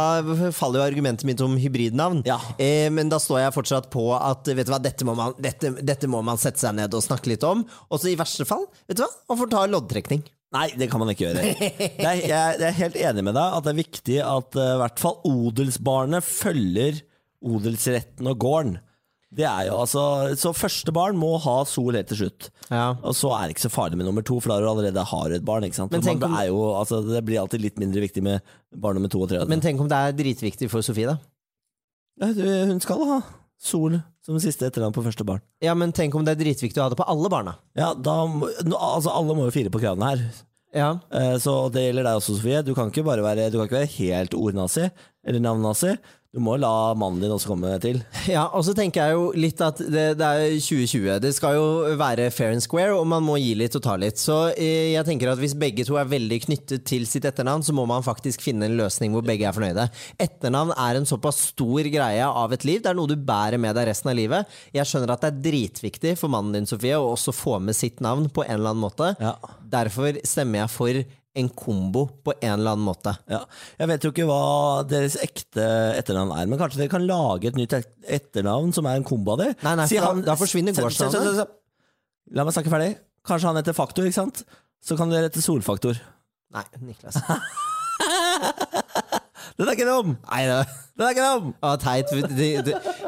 faller 0.55 0.79
jo 0.83 0.85
argumentet 0.85 1.25
mitt 1.27 1.41
om 1.43 1.57
hybridnavn. 1.59 2.21
Ja. 2.29 2.37
Eh, 2.61 2.87
men 2.93 3.09
da 3.11 3.19
står 3.19 3.43
jeg 3.43 3.55
fortsatt 3.57 3.89
på 3.93 4.07
at 4.15 4.47
vet 4.47 4.69
du 4.69 4.73
hva, 4.73 4.79
dette 4.81 5.07
må, 5.07 5.17
man, 5.17 5.35
dette, 5.41 5.73
dette 5.83 6.07
må 6.11 6.21
man 6.25 6.39
sette 6.41 6.61
seg 6.61 6.77
ned 6.79 6.93
og 6.95 7.03
snakke 7.05 7.33
litt 7.33 7.43
om. 7.47 7.65
Og 7.89 7.99
så 7.99 8.13
i 8.13 8.17
verste 8.19 8.47
fall, 8.47 8.69
vet 8.87 9.01
du 9.01 9.03
hva, 9.03 9.11
man 9.33 9.41
får 9.43 9.51
ta 9.57 9.65
loddtrekning. 9.67 10.23
Nei, 10.55 10.65
det 10.81 10.87
kan 10.89 11.01
man 11.01 11.11
ikke 11.13 11.27
gjøre. 11.27 11.41
Det 11.61 12.05
er, 12.09 12.19
jeg, 12.25 12.59
er 12.65 12.77
helt 12.79 12.95
enig 12.97 13.23
med 13.27 13.35
deg 13.37 13.57
at 13.59 13.65
det 13.67 13.73
er 13.73 13.79
viktig 13.83 14.15
at 14.25 14.55
eh, 14.57 14.71
i 14.73 14.79
hvert 14.81 15.01
fall 15.01 15.19
odelsbarnet 15.29 16.25
følger 16.25 17.03
odelsretten 17.45 18.29
og 18.31 18.39
gården. 18.41 18.79
Det 19.29 19.45
er 19.45 19.67
jo 19.67 19.75
altså, 19.83 20.01
Så 20.41 20.55
første 20.57 20.89
barn 20.95 21.17
må 21.21 21.35
ha 21.43 21.59
sol 21.69 21.93
helt 21.93 22.09
til 22.09 22.23
slutt. 22.23 22.47
Ja. 22.71 22.95
Og 23.05 23.13
så 23.13 23.29
er 23.37 23.45
det 23.45 23.53
ikke 23.55 23.67
så 23.67 23.73
farlig 23.75 23.99
med 23.99 24.09
nummer 24.09 24.25
to, 24.25 24.39
for 24.41 24.49
da 24.49 24.57
har 24.57 24.65
du 24.65 24.71
allerede 24.71 25.03
har 25.11 25.35
et 25.37 25.45
barn. 25.45 25.67
Men 25.69 26.01
tenk 26.01 26.25
om- 26.25 26.33
er 26.33 26.47
jo, 26.49 26.63
altså, 26.73 27.03
det 27.05 27.21
blir 27.27 27.37
alltid 27.43 27.61
litt 27.61 27.77
mindre 27.77 28.01
viktig 28.01 28.23
med 28.25 28.41
barn 28.73 28.97
nummer 28.97 29.11
to 29.13 29.21
og 29.21 29.29
tre. 29.29 29.43
Men 29.45 29.61
tenk 29.61 29.79
om 29.79 29.91
det 29.91 30.01
er 30.01 30.17
dritviktig 30.17 30.71
for 30.73 30.81
Sofie, 30.81 31.13
da. 31.13 31.19
Ja, 32.19 32.33
hun 32.67 32.81
skal 32.81 33.05
ha 33.05 33.21
sol 33.61 34.01
som 34.25 34.37
siste 34.39 34.67
etternavn 34.67 34.93
på 34.93 35.03
første 35.05 35.25
barn. 35.25 35.41
Ja, 35.63 35.73
men 35.73 35.91
tenk 35.95 36.15
om 36.15 36.25
det 36.27 36.35
er 36.37 36.43
dritviktig 36.43 36.77
å 36.77 36.83
ha 36.87 36.89
det 36.89 36.97
på 36.99 37.07
alle 37.07 37.29
barna. 37.31 37.55
Ja, 37.79 37.93
da, 37.93 38.25
må- 38.27 38.51
nå- 38.65 38.79
altså 38.79 39.13
Alle 39.15 39.33
må 39.35 39.45
jo 39.47 39.51
fire 39.55 39.69
på 39.73 39.79
kravene 39.81 40.09
her. 40.09 40.23
Ja. 40.75 40.99
Eh, 41.11 41.37
Så 41.41 41.71
det 41.73 41.81
gjelder 41.87 42.03
deg 42.03 42.19
også, 42.19 42.35
Sofie. 42.37 42.61
Du 42.63 42.75
kan 42.75 42.91
ikke 42.91 43.03
bare 43.05 43.23
være, 43.25 43.49
du 43.51 43.57
kan 43.57 43.67
ikke 43.67 43.79
være 43.79 43.95
helt 43.97 44.35
ordnazi 44.37 44.91
eller 45.25 45.39
navnnazi. 45.39 45.97
Du 46.29 46.37
må 46.45 46.59
la 46.61 46.93
mannen 46.93 47.23
din 47.23 47.31
også 47.33 47.49
komme 47.49 47.71
til. 47.81 48.03
Ja, 48.29 48.43
og 48.53 48.61
så 48.61 48.75
tenker 48.77 49.01
jeg 49.01 49.15
jo 49.15 49.29
litt 49.33 49.61
at 49.65 49.79
det, 49.81 50.03
det 50.19 50.27
er 50.27 50.51
2020. 50.61 51.07
Det 51.23 51.31
skal 51.33 51.55
jo 51.57 51.95
være 51.97 52.27
fair 52.29 52.53
and 52.53 52.61
square, 52.61 52.93
og 52.93 53.07
man 53.09 53.25
må 53.25 53.39
gi 53.41 53.55
litt 53.57 53.73
og 53.79 53.81
ta 53.81 53.95
litt. 53.97 54.21
Så 54.21 54.35
eh, 54.51 54.91
jeg 54.93 55.07
tenker 55.07 55.31
at 55.31 55.41
hvis 55.41 55.55
begge 55.57 55.87
to 55.87 55.97
er 55.97 56.11
veldig 56.11 56.37
knyttet 56.43 56.85
til 56.85 57.07
sitt 57.09 57.25
etternavn, 57.25 57.65
så 57.65 57.73
må 57.73 57.87
man 57.89 58.05
faktisk 58.05 58.45
finne 58.45 58.69
en 58.69 58.77
løsning 58.77 59.15
hvor 59.15 59.25
begge 59.25 59.47
er 59.49 59.57
fornøyde. 59.57 59.87
Etternavn 60.21 60.75
er 60.77 60.99
en 60.99 61.09
såpass 61.09 61.41
stor 61.49 61.89
greie 61.89 62.29
av 62.29 62.53
et 62.53 62.67
liv. 62.67 62.83
Det 62.85 62.93
er 62.93 62.99
noe 62.99 63.09
du 63.09 63.17
bærer 63.17 63.57
med 63.57 63.73
deg 63.79 63.89
resten 63.89 64.13
av 64.13 64.19
livet. 64.21 64.59
Jeg 64.75 64.85
skjønner 64.85 65.15
at 65.15 65.25
det 65.25 65.31
er 65.31 65.43
dritviktig 65.49 66.13
for 66.21 66.29
mannen 66.29 66.59
din, 66.59 66.69
Sofie, 66.69 66.99
å 66.99 67.09
også 67.15 67.33
få 67.33 67.57
med 67.63 67.77
sitt 67.77 68.05
navn 68.05 68.29
på 68.29 68.45
en 68.45 68.59
eller 68.59 68.75
annen 68.75 68.85
måte. 68.85 69.15
Ja. 69.17 69.33
Derfor 69.73 70.21
stemmer 70.21 70.67
jeg 70.67 70.75
for 70.77 71.01
en 71.37 71.49
kombo 71.53 72.05
på 72.25 72.33
en 72.41 72.55
eller 72.55 72.71
annen 72.73 72.85
måte. 72.87 73.13
Ja. 73.29 73.43
Jeg 73.79 73.87
vet 73.91 74.03
jo 74.07 74.11
ikke 74.11 74.25
hva 74.27 74.39
deres 74.89 75.15
ekte 75.21 75.65
etternavn 75.99 76.33
er, 76.35 76.47
men 76.49 76.59
kanskje 76.59 76.81
dere 76.81 76.91
kan 76.91 77.05
lage 77.05 77.51
et 77.51 77.59
nytt 77.59 77.75
etternavn 77.77 78.73
som 78.75 78.87
er 78.89 78.97
en 78.99 79.05
kombo 79.07 79.35
av 79.35 79.43
det? 79.43 79.49
Nei, 79.63 79.75
nei, 79.77 79.87
for 79.91 80.07
han- 80.09 80.25
da 80.25 80.35
forsvinner 80.39 80.73
gårdsnavnet. 80.73 81.47
La 82.33 82.43
meg 82.45 82.53
snakke 82.53 82.69
ferdig. 82.73 82.97
Kanskje 83.25 83.47
han 83.51 83.55
heter 83.61 83.73
Faktor, 83.77 84.03
ikke 84.09 84.13
sant? 84.21 84.43
Så 84.81 84.97
kan 84.97 85.09
dere 85.11 85.29
hete 85.29 85.41
Solfaktor. 85.43 85.99
Nei, 86.53 86.63
Niklas. 86.81 87.19
Den 89.59 89.67
er 89.67 89.75
ikke 89.75 89.87
dum! 89.89 90.13
Nei, 90.29 90.43
det 90.47 90.59
Den 90.97 91.05
er 91.05 91.13
ikke 91.13 91.25
dum! 91.27 91.53
Ah, 91.61 91.75
teit. 91.81 92.11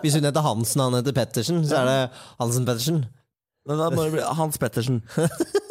Hvis 0.03 0.15
hun 0.17 0.27
heter 0.27 0.43
Hansen 0.43 0.81
og 0.83 0.89
han 0.91 0.99
heter 0.99 1.15
Pettersen, 1.15 1.61
så 1.67 1.79
er 1.81 1.85
det 1.87 1.99
Hansen 2.41 2.65
Pettersen. 2.67 3.05
Men 3.67 3.77
da 3.79 3.89
må 3.93 4.03
det 4.07 4.15
bli 4.17 4.25
Hans 4.35 4.57
Pettersen. 4.61 5.01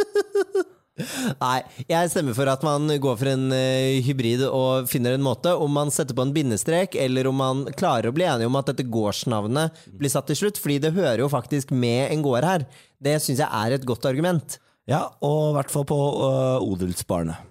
Nei, 1.40 1.58
jeg 1.90 2.10
stemmer 2.12 2.36
for 2.36 2.50
at 2.52 2.62
man 2.66 2.90
går 3.02 3.18
for 3.20 3.30
en 3.32 3.50
eh, 3.56 4.00
hybrid 4.06 4.44
og 4.48 4.88
finner 4.90 5.16
en 5.16 5.24
måte. 5.24 5.52
Om 5.56 5.72
man 5.76 5.92
setter 5.94 6.16
på 6.16 6.24
en 6.26 6.34
bindestrek, 6.36 6.96
eller 7.00 7.28
om 7.30 7.38
man 7.40 7.64
klarer 7.78 8.10
å 8.10 8.14
bli 8.16 8.26
enige 8.28 8.50
om 8.50 8.58
at 8.60 8.70
dette 8.72 8.86
gårdsnavnet 8.88 9.84
blir 10.00 10.12
satt 10.12 10.30
til 10.30 10.38
slutt. 10.42 10.60
Fordi 10.60 10.78
det 10.82 10.94
hører 10.96 11.24
jo 11.24 11.30
faktisk 11.32 11.74
med 11.74 12.08
en 12.10 12.24
gård 12.26 12.46
her. 12.46 12.66
Det 13.00 13.18
syns 13.24 13.42
jeg 13.42 13.48
er 13.48 13.76
et 13.76 13.86
godt 13.88 14.08
argument. 14.10 14.58
Ja, 14.90 15.04
og 15.24 15.52
i 15.52 15.56
hvert 15.58 15.72
fall 15.72 15.84
på 15.86 15.98
uh, 15.98 16.62
odelsbarnet. 16.64 17.46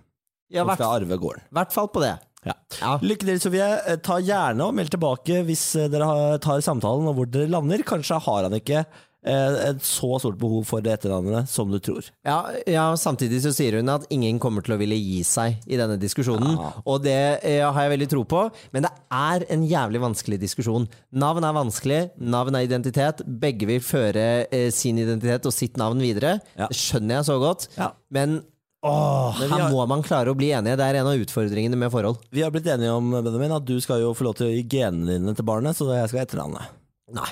Ja, 0.49 0.65
hvert, 0.65 0.79
skal 0.81 0.97
arve 1.03 1.17
gården. 1.21 1.45
hvert 1.53 1.73
fall 1.75 1.87
på 1.93 2.01
det. 2.03 2.15
Ja. 2.47 2.55
Ja. 2.79 2.93
Lykke 3.03 3.27
til, 3.27 3.39
Sofie. 3.43 3.67
Eh, 3.91 3.99
Ta 4.03 4.17
gjerne 4.23 4.65
og 4.65 4.75
meld 4.77 4.89
tilbake 4.93 5.43
hvis 5.47 5.63
dere 5.91 6.39
tar 6.41 6.63
samtalen 6.65 7.09
og 7.11 7.17
hvor 7.17 7.29
dere 7.29 7.51
lander. 7.51 7.83
Kanskje 7.87 8.17
har 8.25 8.47
han 8.47 8.55
ikke 8.57 8.85
et 9.27 9.81
så 9.83 10.19
stort 10.21 10.37
behov 10.39 10.63
for 10.69 10.83
det 10.83 10.93
etternavnet 10.95 11.49
som 11.51 11.71
du 11.71 11.79
tror. 11.83 12.05
Ja, 12.25 12.37
ja, 12.69 12.85
samtidig 12.99 13.41
så 13.43 13.51
sier 13.55 13.79
hun 13.79 13.91
at 13.91 14.05
ingen 14.13 14.39
kommer 14.39 14.63
til 14.63 14.77
å 14.77 14.79
ville 14.79 14.95
gi 14.95 15.21
seg 15.27 15.59
i 15.67 15.79
denne 15.79 15.97
diskusjonen. 15.99 16.53
Ja. 16.55 16.69
Og 16.85 17.01
det 17.03 17.17
ja, 17.43 17.71
har 17.75 17.87
jeg 17.87 17.95
veldig 17.97 18.09
tro 18.13 18.23
på, 18.29 18.45
men 18.75 18.87
det 18.87 18.93
er 19.11 19.43
en 19.51 19.65
jævlig 19.67 20.03
vanskelig 20.05 20.39
diskusjon. 20.41 20.87
Navn 21.11 21.47
er 21.47 21.57
vanskelig, 21.57 21.99
navn 22.19 22.55
er 22.55 22.69
identitet. 22.69 23.25
Begge 23.41 23.67
vil 23.69 23.83
føre 23.83 24.29
eh, 24.47 24.69
sin 24.75 25.01
identitet 25.01 25.49
og 25.49 25.55
sitt 25.55 25.75
navn 25.79 25.99
videre. 26.03 26.37
Det 26.55 26.71
skjønner 26.77 27.19
jeg 27.19 27.29
så 27.29 27.37
godt. 27.41 27.67
Men 28.15 28.39
åh, 28.85 29.35
Men 29.41 29.51
her 29.51 29.67
må 29.73 29.83
man 29.91 30.05
klare 30.05 30.31
å 30.31 30.37
bli 30.39 30.53
enige. 30.55 30.79
Det 30.79 30.87
er 30.87 31.01
en 31.01 31.11
av 31.11 31.25
utfordringene 31.25 31.79
med 31.79 31.91
forhold. 31.93 32.23
Vi 32.31 32.45
har 32.45 32.55
blitt 32.55 32.71
enige 32.71 32.95
om 32.95 33.11
Benjamin, 33.19 33.57
at 33.59 33.67
du 33.67 33.75
skal 33.83 34.05
jo 34.05 34.15
få 34.15 34.29
lov 34.29 34.39
til 34.39 34.47
å 34.47 34.55
gi 34.55 34.63
genene 34.77 35.19
dine 35.19 35.35
til 35.35 35.47
barnet, 35.47 35.75
så 35.77 35.91
jeg 35.91 36.11
skal 36.11 36.23
ha 36.23 36.27
etternavnet. 36.29 36.75
Nei. 37.19 37.31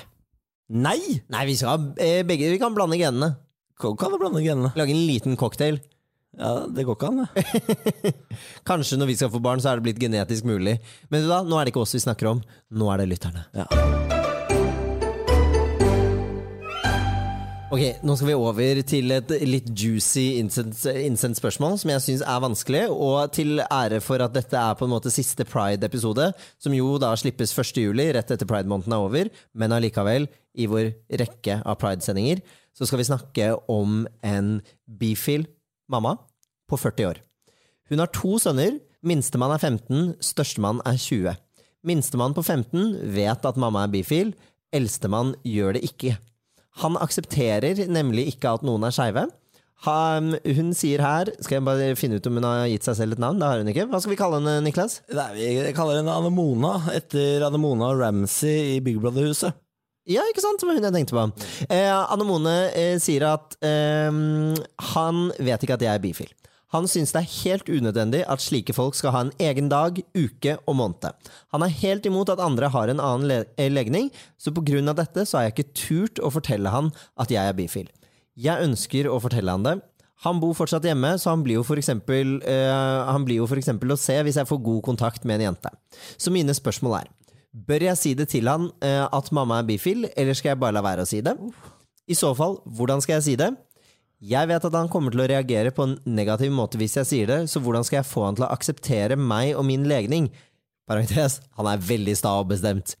Nei! 0.68 1.22
Nei, 1.32 1.44
vi 1.48 1.54
skal 1.56 1.94
eh, 1.96 2.20
begge 2.28 2.50
Vi 2.52 2.58
kan 2.60 2.74
blande 2.76 2.98
genene. 3.00 3.36
Kan 3.80 3.96
kan 3.96 4.12
du 4.12 4.18
blande 4.20 4.42
genene? 4.44 4.72
Lage 4.76 4.92
en 4.92 5.06
liten 5.06 5.36
cocktail. 5.36 5.80
Ja, 6.38 6.66
Det 6.68 6.84
går 6.84 6.98
ikke 6.98 7.08
an, 7.08 7.24
det. 7.24 8.12
Kanskje 8.68 8.98
når 9.00 9.08
vi 9.08 9.16
skal 9.16 9.32
få 9.32 9.40
barn, 9.40 9.62
så 9.64 9.72
er 9.72 9.80
det 9.80 9.88
blitt 9.88 10.02
genetisk 10.02 10.44
mulig. 10.44 10.76
Men 11.08 11.24
da, 11.30 11.40
nå 11.42 11.56
er 11.56 11.66
det 11.66 11.72
ikke 11.72 11.86
oss 11.86 11.96
vi 11.96 12.04
snakker 12.04 12.34
om, 12.34 12.44
nå 12.68 12.92
er 12.92 13.00
det 13.00 13.08
lytterne. 13.14 13.46
Ja. 13.56 13.66
Ok, 17.68 17.82
Nå 18.00 18.14
skal 18.16 18.30
vi 18.30 18.34
over 18.34 18.78
til 18.88 19.12
et 19.12 19.32
litt 19.44 19.66
juicy 19.76 20.38
innsendt 20.40 21.36
spørsmål 21.36 21.74
som 21.76 21.90
jeg 21.92 22.04
syns 22.04 22.22
er 22.24 22.40
vanskelig. 22.40 22.86
Og 22.88 23.32
til 23.36 23.60
ære 23.60 24.00
for 24.04 24.24
at 24.24 24.32
dette 24.36 24.56
er 24.56 24.76
på 24.78 24.86
en 24.86 24.94
måte 24.94 25.12
siste 25.12 25.44
Pride-episode, 25.48 26.30
som 26.56 26.76
jo 26.76 26.94
da 27.00 27.12
slippes 27.20 27.52
1. 27.52 27.82
juli, 27.84 28.08
rett 28.16 28.32
etter 28.32 28.48
Pride-måneden 28.48 28.96
er 28.96 29.04
over, 29.04 29.28
men 29.52 29.76
allikevel, 29.76 30.30
i 30.58 30.66
vår 30.70 30.90
rekke 31.22 31.60
av 31.62 31.78
Pride-sendinger, 31.80 32.42
så 32.74 32.86
skal 32.86 33.00
vi 33.00 33.08
snakke 33.08 33.48
om 33.70 34.04
en 34.26 34.58
bifil 34.86 35.46
mamma 35.90 36.16
på 36.68 36.78
40 36.78 37.10
år. 37.10 37.22
Hun 37.88 38.02
har 38.02 38.12
to 38.12 38.36
sønner. 38.42 38.78
Minstemann 39.06 39.54
er 39.54 39.62
15, 39.62 40.16
størstemann 40.26 40.82
er 40.86 40.98
20. 40.98 41.36
Minstemann 41.86 42.34
på 42.34 42.42
15 42.42 42.96
vet 43.14 43.46
at 43.46 43.60
mamma 43.60 43.84
er 43.86 43.92
bifil. 43.92 44.32
Eldstemann 44.74 45.36
gjør 45.46 45.78
det 45.78 45.84
ikke. 45.86 46.16
Han 46.82 46.98
aksepterer 47.00 47.86
nemlig 47.90 48.28
ikke 48.34 48.56
at 48.58 48.66
noen 48.66 48.86
er 48.86 48.94
skeive. 48.94 49.28
Hun 49.78 50.72
sier 50.74 50.98
her 50.98 51.28
Skal 51.38 51.60
jeg 51.60 51.64
bare 51.68 51.92
finne 51.94 52.18
ut 52.18 52.26
om 52.26 52.40
hun 52.40 52.46
har 52.48 52.64
gitt 52.66 52.86
seg 52.88 52.96
selv 52.98 53.14
et 53.14 53.22
navn? 53.22 53.38
Det 53.38 53.46
har 53.46 53.62
hun 53.62 53.70
ikke. 53.70 53.86
Hva 53.92 54.00
skal 54.02 54.10
vi 54.12 54.18
kalle 54.18 54.40
henne, 54.40 54.56
Niklas? 54.66 54.98
Nei, 55.14 55.28
vi 55.38 55.72
kaller 55.76 56.00
henne 56.00 56.18
Anemona, 56.18 56.74
etter 56.98 57.46
Anemona 57.46 57.92
Ramsey 57.94 58.74
i 58.74 58.80
Big 58.82 58.98
Brother-huset. 58.98 59.54
Ja, 60.08 60.24
ikke 60.30 60.40
sant? 60.40 60.62
Som 60.62 60.72
hun 60.72 60.80
jeg 60.80 60.94
tenkte 60.94 61.16
på. 61.16 61.46
Eh, 61.68 61.92
Anemone 61.92 62.56
eh, 62.72 62.96
sier 63.02 63.26
at 63.28 63.58
eh, 63.64 64.08
han 64.94 65.24
vet 65.36 65.64
ikke 65.64 65.76
at 65.76 65.84
jeg 65.84 65.92
er 65.92 66.04
bifil. 66.04 66.30
Han 66.74 66.84
synes 66.88 67.14
det 67.14 67.22
er 67.22 67.34
helt 67.46 67.68
unødvendig 67.72 68.22
at 68.28 68.42
slike 68.44 68.74
folk 68.76 68.96
skal 68.96 69.14
ha 69.14 69.20
en 69.24 69.32
egen 69.40 69.70
dag, 69.72 70.00
uke 70.12 70.56
og 70.68 70.76
måned. 70.76 71.30
Han 71.54 71.64
er 71.64 71.76
helt 71.80 72.04
imot 72.08 72.28
at 72.32 72.42
andre 72.44 72.68
har 72.74 72.92
en 72.92 73.00
annen 73.00 73.28
le 73.28 73.38
eh, 73.56 73.70
legning, 73.72 74.10
så 74.36 74.52
på 74.52 74.64
grunn 74.68 74.88
av 74.92 74.98
dette 74.98 75.24
så 75.24 75.38
har 75.38 75.46
jeg 75.46 75.56
ikke 75.56 75.76
turt 75.80 76.20
å 76.20 76.32
fortelle 76.32 76.72
han 76.72 76.90
at 77.16 77.32
jeg 77.32 77.40
er 77.40 77.56
bifil. 77.56 77.88
Jeg 78.36 78.68
ønsker 78.68 79.08
å 79.08 79.16
fortelle 79.24 79.54
han 79.56 79.64
det. 79.64 79.78
Han 80.26 80.40
bor 80.42 80.52
fortsatt 80.58 80.84
hjemme, 80.84 81.14
så 81.16 81.32
han 81.32 81.44
blir 81.46 81.60
jo 81.60 81.64
for 81.64 81.80
eksempel, 81.80 82.36
øh, 82.42 83.00
han 83.08 83.24
blir 83.24 83.40
jo 83.40 83.48
for 83.48 83.60
eksempel 83.60 83.94
å 83.94 84.00
se 84.00 84.18
hvis 84.26 84.40
jeg 84.40 84.50
får 84.50 84.64
god 84.66 84.82
kontakt 84.90 85.24
med 85.24 85.38
en 85.38 85.52
jente. 85.52 85.72
Så 86.20 86.32
mine 86.34 86.52
spørsmål 86.56 87.00
er 87.00 87.12
Bør 87.66 87.88
jeg 87.88 87.98
si 87.98 88.12
det 88.14 88.28
til 88.30 88.48
han 88.50 88.68
eh, 88.84 89.04
at 89.04 89.32
mamma 89.34 89.62
er 89.62 89.66
bifil, 89.66 90.06
eller 90.14 90.36
skal 90.36 90.52
jeg 90.52 90.60
bare 90.62 90.76
la 90.76 90.84
være 90.84 91.06
å 91.06 91.08
si 91.08 91.22
det? 91.24 91.34
I 92.08 92.16
så 92.16 92.30
fall, 92.36 92.58
hvordan 92.76 93.02
skal 93.04 93.18
jeg 93.18 93.26
si 93.26 93.34
det? 93.40 93.50
Jeg 94.18 94.50
vet 94.50 94.64
at 94.66 94.74
han 94.74 94.90
kommer 94.90 95.14
til 95.14 95.22
å 95.22 95.28
reagere 95.30 95.72
på 95.74 95.84
en 95.86 95.96
negativ 96.06 96.50
måte 96.54 96.78
hvis 96.80 96.96
jeg 96.98 97.08
sier 97.08 97.30
det, 97.30 97.40
så 97.50 97.62
hvordan 97.62 97.86
skal 97.86 98.00
jeg 98.00 98.10
få 98.10 98.24
han 98.26 98.38
til 98.38 98.46
å 98.46 98.52
akseptere 98.54 99.18
meg 99.18 99.54
og 99.54 99.66
min 99.68 99.86
legning? 99.90 100.30
Parentes, 100.88 101.38
han 101.58 101.68
er 101.70 101.82
veldig 101.84 102.16
sta 102.18 102.34
og 102.40 102.48
bestemt. 102.52 102.96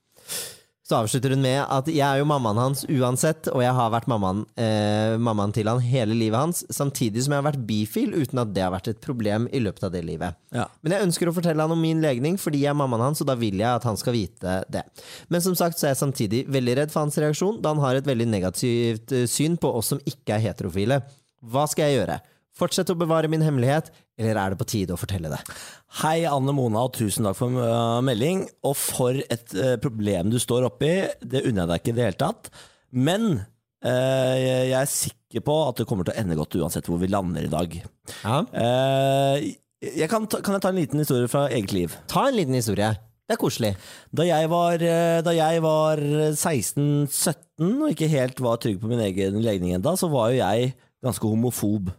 Så 0.88 0.96
avslutter 0.96 1.34
hun 1.34 1.42
med 1.44 1.58
at 1.60 1.88
jeg 1.92 2.00
er 2.00 2.22
jo 2.22 2.26
mammaen 2.30 2.56
hans 2.56 2.86
uansett, 2.88 3.50
og 3.52 3.60
jeg 3.60 3.74
har 3.76 3.90
vært 3.92 4.06
mammaen, 4.08 4.46
eh, 4.56 5.18
mammaen 5.20 5.52
til 5.52 5.68
han 5.68 5.82
hele 5.84 6.16
livet 6.16 6.40
hans, 6.40 6.62
samtidig 6.72 7.26
som 7.26 7.34
jeg 7.34 7.42
har 7.42 7.48
vært 7.50 7.66
bifil 7.68 8.14
uten 8.16 8.40
at 8.40 8.54
det 8.56 8.62
har 8.64 8.72
vært 8.72 8.88
et 8.94 9.02
problem 9.04 9.50
i 9.52 9.60
løpet 9.60 9.84
av 9.84 9.92
det 9.92 10.00
livet. 10.06 10.38
Ja. 10.56 10.64
Men 10.80 10.96
jeg 10.96 11.08
ønsker 11.10 11.28
å 11.28 11.34
fortelle 11.36 11.60
han 11.60 11.74
om 11.76 11.84
min 11.84 12.00
legning 12.00 12.40
fordi 12.40 12.62
jeg 12.62 12.72
er 12.72 12.80
mammaen 12.80 13.04
hans, 13.04 13.20
og 13.20 13.28
da 13.28 13.36
vil 13.36 13.60
jeg 13.60 13.68
at 13.68 13.84
han 13.84 14.00
skal 14.00 14.16
vite 14.16 14.62
det. 14.72 14.86
Men 15.28 15.44
som 15.44 15.58
sagt 15.60 15.76
så 15.76 15.90
er 15.90 15.92
jeg 15.92 16.00
samtidig 16.00 16.42
veldig 16.48 16.78
redd 16.80 16.94
for 16.94 17.04
hans 17.04 17.20
reaksjon, 17.20 17.60
da 17.60 17.74
han 17.74 17.84
har 17.84 18.00
et 18.00 18.08
veldig 18.08 18.30
negativt 18.32 19.12
eh, 19.12 19.28
syn 19.28 19.60
på 19.60 19.74
oss 19.76 19.92
som 19.92 20.00
ikke 20.08 20.38
er 20.38 20.46
heterofile. 20.48 21.02
Hva 21.52 21.68
skal 21.68 21.90
jeg 21.90 22.00
gjøre? 22.00 22.16
Fortsette 22.58 22.94
å 22.94 22.98
bevare 22.98 23.28
min 23.30 23.42
hemmelighet, 23.44 23.92
eller 24.18 24.38
er 24.40 24.52
det 24.52 24.58
på 24.58 24.66
tide 24.66 24.94
å 24.96 24.98
fortelle 24.98 25.30
det? 25.30 25.38
Hei, 26.00 26.24
Anne 26.26 26.54
Mona, 26.56 26.82
og 26.88 26.96
tusen 26.96 27.28
takk 27.28 27.38
for 27.38 27.54
uh, 27.54 28.00
melding. 28.02 28.42
Og 28.66 28.74
for 28.78 29.20
et 29.20 29.54
uh, 29.54 29.76
problem 29.82 30.32
du 30.32 30.40
står 30.42 30.66
oppi. 30.66 30.90
Det 31.22 31.44
unner 31.44 31.62
jeg 31.62 31.70
deg 31.70 31.82
ikke 31.82 31.92
i 31.92 31.98
det 31.98 32.08
hele 32.08 32.18
tatt. 32.18 32.50
Men 32.98 33.28
uh, 33.38 34.34
jeg 34.34 34.74
er 34.80 34.90
sikker 34.90 35.44
på 35.46 35.58
at 35.68 35.78
det 35.78 35.86
kommer 35.86 36.08
til 36.08 36.16
å 36.16 36.24
ende 36.24 36.38
godt 36.38 36.56
uansett 36.58 36.90
hvor 36.90 36.98
vi 36.98 37.10
lander 37.12 37.46
i 37.46 37.52
dag. 37.52 37.78
Ja. 38.24 38.40
Jeg 39.78 40.10
kan, 40.10 40.26
ta, 40.26 40.40
kan 40.42 40.56
jeg 40.56 40.64
ta 40.64 40.72
en 40.72 40.80
liten 40.80 41.04
historie 41.04 41.30
fra 41.30 41.44
eget 41.54 41.76
liv? 41.76 41.94
Ta 42.10 42.26
en 42.26 42.40
liten 42.40 42.58
historie. 42.58 42.90
Det 43.28 43.36
er 43.36 43.38
koselig. 43.38 43.70
Da 44.10 44.26
jeg 44.26 44.50
var, 44.50 44.82
da 45.22 45.34
jeg 45.36 45.62
var 45.62 46.00
16-17 46.32 47.68
og 47.68 47.92
ikke 47.92 48.10
helt 48.10 48.42
var 48.42 48.58
trygg 48.58 48.80
på 48.82 48.90
min 48.90 49.04
egen 49.04 49.38
legning 49.44 49.76
ennå, 49.76 49.94
så 50.00 50.08
var 50.10 50.32
jo 50.32 50.40
jeg 50.40 50.72
ganske 51.04 51.30
homofob. 51.30 51.92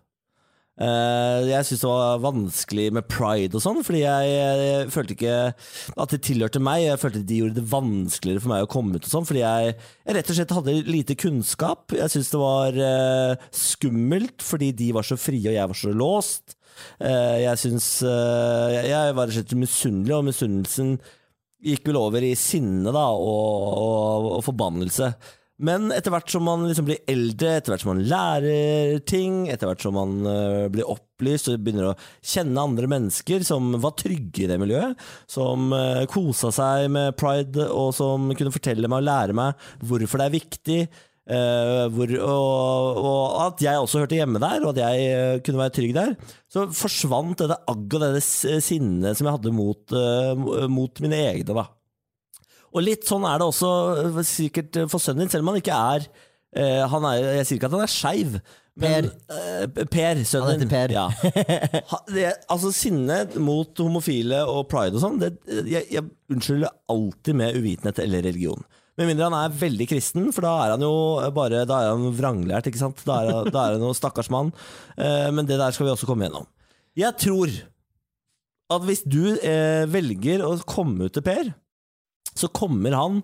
Eh, 0.79 1.41
jeg 1.49 1.65
syntes 1.67 1.81
det 1.83 1.89
var 1.91 2.21
vanskelig 2.23 2.85
med 2.95 3.07
pride 3.11 3.57
og 3.57 3.63
sånn, 3.63 3.81
fordi 3.83 4.03
jeg, 4.05 4.29
jeg 4.31 4.91
følte 4.93 5.15
ikke 5.17 5.33
at 5.51 6.13
det 6.13 6.21
tilhørte 6.23 6.61
meg. 6.63 6.85
Jeg 6.85 7.01
følte 7.01 7.23
de 7.27 7.39
gjorde 7.41 7.57
det 7.57 7.65
vanskeligere 7.73 8.43
for 8.45 8.53
meg 8.53 8.63
å 8.63 8.69
komme 8.71 8.95
ut 8.95 9.03
og 9.03 9.11
sånn, 9.11 9.27
fordi 9.27 9.43
jeg, 9.43 9.73
jeg 10.05 10.17
rett 10.17 10.31
og 10.31 10.39
slett 10.39 10.55
hadde 10.55 10.77
lite 10.87 11.17
kunnskap. 11.19 11.97
Jeg 11.99 12.13
syntes 12.13 12.31
det 12.31 12.41
var 12.41 12.79
uh, 12.79 13.49
skummelt 13.51 14.45
fordi 14.45 14.71
de 14.79 14.93
var 14.95 15.07
så 15.07 15.19
frie 15.19 15.51
og 15.51 15.57
jeg 15.57 15.73
var 15.73 15.81
så 15.81 15.91
låst. 15.91 16.55
Uh, 17.03 17.35
jeg 17.43 17.59
syns 17.59 17.89
uh, 18.07 18.71
jeg, 18.71 18.87
jeg 18.93 19.17
var 19.17 19.27
rett 19.27 19.35
og 19.35 19.39
slett 19.41 19.57
misunnelig, 19.59 20.15
og 20.15 20.29
misunnelsen 20.29 20.93
gikk 21.59 21.89
vel 21.89 21.99
over 21.99 22.23
i 22.23 22.37
sinne 22.39 22.93
da, 22.95 23.09
og, 23.11 23.67
og, 23.75 24.29
og 24.37 24.45
forbannelse. 24.47 25.11
Men 25.59 25.89
etter 25.91 26.13
hvert 26.13 26.31
som 26.31 26.45
man 26.47 26.63
liksom 26.69 26.87
blir 26.87 27.01
eldre, 27.11 27.57
etter 27.57 27.73
hvert 27.73 27.83
som 27.83 27.91
man 27.91 28.05
lærer 28.07 29.01
ting, 29.07 29.41
etter 29.51 29.67
hvert 29.67 29.83
som 29.83 29.97
man 29.97 30.13
uh, 30.23 30.69
blir 30.71 30.87
opplyst 30.87 31.49
og 31.51 31.59
begynner 31.65 31.89
å 31.89 31.97
kjenne 32.23 32.63
andre 32.63 32.87
mennesker 32.91 33.43
som 33.47 33.73
var 33.83 33.97
trygge 33.99 34.45
i 34.45 34.47
det 34.47 34.55
miljøet, 34.61 34.95
som 35.27 35.73
uh, 35.75 36.05
kosa 36.11 36.53
seg 36.55 36.87
med 36.95 37.17
pride, 37.19 37.67
og 37.67 37.91
som 37.97 38.31
kunne 38.31 38.55
fortelle 38.55 38.87
meg 38.87 39.01
og 39.01 39.09
lære 39.09 39.35
meg 39.35 39.67
hvorfor 39.83 40.21
det 40.21 40.29
er 40.29 40.35
viktig, 40.37 40.77
uh, 41.27 41.83
hvor, 41.91 42.13
og, 42.23 43.01
og 43.03 43.35
at 43.49 43.65
jeg 43.65 43.81
også 43.81 44.05
hørte 44.05 44.21
hjemme 44.21 44.39
der, 44.39 44.63
og 44.63 44.71
at 44.71 44.79
jeg 44.85 45.43
kunne 45.43 45.63
være 45.65 45.75
trygg 45.75 45.97
der, 45.97 46.15
så 46.47 46.69
forsvant 46.71 47.43
dette 47.43 47.59
agg 47.67 47.99
og 47.99 48.05
dette 48.05 48.61
sinnet 48.63 49.19
som 49.19 49.27
jeg 49.27 49.35
hadde 49.35 49.53
mot, 49.59 49.99
mot 50.71 51.03
mine 51.03 51.19
egne, 51.33 51.51
da. 51.51 51.67
Og 52.73 52.83
litt 52.85 53.05
sånn 53.09 53.25
er 53.25 53.39
det 53.41 53.47
også 53.49 53.69
øh, 54.05 54.17
sikkert 54.27 54.75
øh, 54.83 54.87
for 54.91 55.01
sønnen 55.01 55.25
din, 55.25 55.31
selv 55.33 55.45
om 55.45 55.53
han 55.53 55.61
ikke 55.61 55.75
er 55.75 56.03
øh, 56.05 56.83
han 56.91 57.07
er, 57.11 57.29
Jeg 57.39 57.47
sier 57.49 57.57
ikke 57.59 57.69
at 57.71 57.77
han 57.77 57.85
er 57.85 57.93
skeiv. 57.93 58.35
men, 58.79 59.07
øh, 59.35 59.85
per, 59.91 60.21
sønnen 60.29 60.61
din. 60.61 60.69
Per. 60.71 60.93
Ja. 60.95 61.07
Ha- 61.91 62.03
det, 62.13 62.27
altså 62.49 62.71
Sinne 62.75 63.23
mot 63.41 63.81
homofile 63.83 64.43
og 64.47 64.67
pride 64.71 64.95
og 64.95 65.03
sånn, 65.03 65.17
jeg, 65.67 65.87
jeg 65.91 66.05
unnskylder 66.31 66.71
alltid 66.93 67.35
med 67.41 67.57
uvitenhet 67.59 67.99
eller 68.05 68.23
religion. 68.29 68.61
Med 68.99 69.07
mindre 69.07 69.29
han 69.29 69.35
er 69.39 69.53
veldig 69.55 69.85
kristen, 69.87 70.25
for 70.35 70.43
da 70.43 70.53
er 70.65 70.73
han 70.73 70.81
jo 70.83 70.91
bare 71.31 71.61
Da 71.67 71.77
er 71.85 71.93
han 71.93 72.09
vranglært, 72.17 72.65
ikke 72.67 72.81
sant? 72.81 72.99
Da 73.07 73.21
er, 73.23 73.45
da 73.47 73.61
er 73.69 73.77
han 73.77 73.85
jo 73.87 73.93
stakkars 73.95 74.27
mann. 74.33 74.49
Eh, 74.99 75.29
men 75.31 75.47
det 75.47 75.55
der 75.61 75.71
skal 75.71 75.87
vi 75.87 75.93
også 75.93 76.07
komme 76.09 76.27
gjennom. 76.27 76.47
Jeg 76.99 77.15
tror 77.21 77.53
at 78.75 78.83
hvis 78.85 79.01
du 79.07 79.21
eh, 79.39 79.85
velger 79.89 80.43
å 80.45 80.51
komme 80.67 81.07
ut 81.07 81.15
til 81.15 81.23
Per, 81.25 81.47
så 82.37 82.49
kommer 82.55 82.95
han 82.97 83.21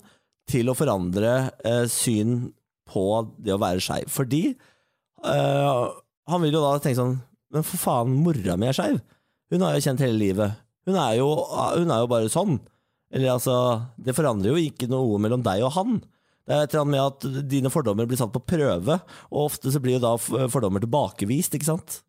til 0.50 0.70
å 0.70 0.78
forandre 0.78 1.34
eh, 1.66 1.86
syn 1.90 2.52
på 2.90 3.06
det 3.42 3.56
å 3.56 3.62
være 3.62 3.82
skeiv. 3.84 4.10
Fordi 4.14 4.44
eh, 4.52 5.86
han 6.30 6.44
vil 6.44 6.58
jo 6.58 6.64
da 6.64 6.76
tenke 6.82 7.00
sånn 7.00 7.18
Men 7.54 7.66
for 7.66 7.80
faen, 7.82 8.16
mora 8.26 8.58
mi 8.60 8.70
er 8.70 8.78
skeiv. 8.78 9.00
Hun 9.54 9.64
har 9.64 9.76
jeg 9.76 9.86
kjent 9.88 10.04
hele 10.04 10.18
livet. 10.20 10.58
Hun 10.86 10.98
er, 10.98 11.16
jo, 11.22 11.30
hun 11.78 11.94
er 11.94 12.02
jo 12.04 12.10
bare 12.12 12.32
sånn. 12.34 12.60
Eller 13.14 13.32
altså 13.36 13.56
Det 14.02 14.16
forandrer 14.18 14.52
jo 14.54 14.60
ikke 14.60 14.90
noe 14.92 15.20
mellom 15.22 15.46
deg 15.46 15.64
og 15.66 15.74
han. 15.78 15.96
Det 16.46 16.54
er 16.54 16.66
et 16.66 16.74
eller 16.76 16.84
annet 16.84 16.94
med 16.94 17.06
at 17.40 17.48
dine 17.50 17.72
fordommer 17.74 18.06
blir 18.10 18.20
satt 18.20 18.34
på 18.34 18.44
prøve, 18.46 19.00
og 19.32 19.48
ofte 19.48 19.72
så 19.74 19.80
blir 19.82 19.96
jo 19.96 20.04
da 20.04 20.12
fordommer 20.52 20.84
tilbakevist, 20.84 21.56
ikke 21.58 21.66
sant? 21.72 22.04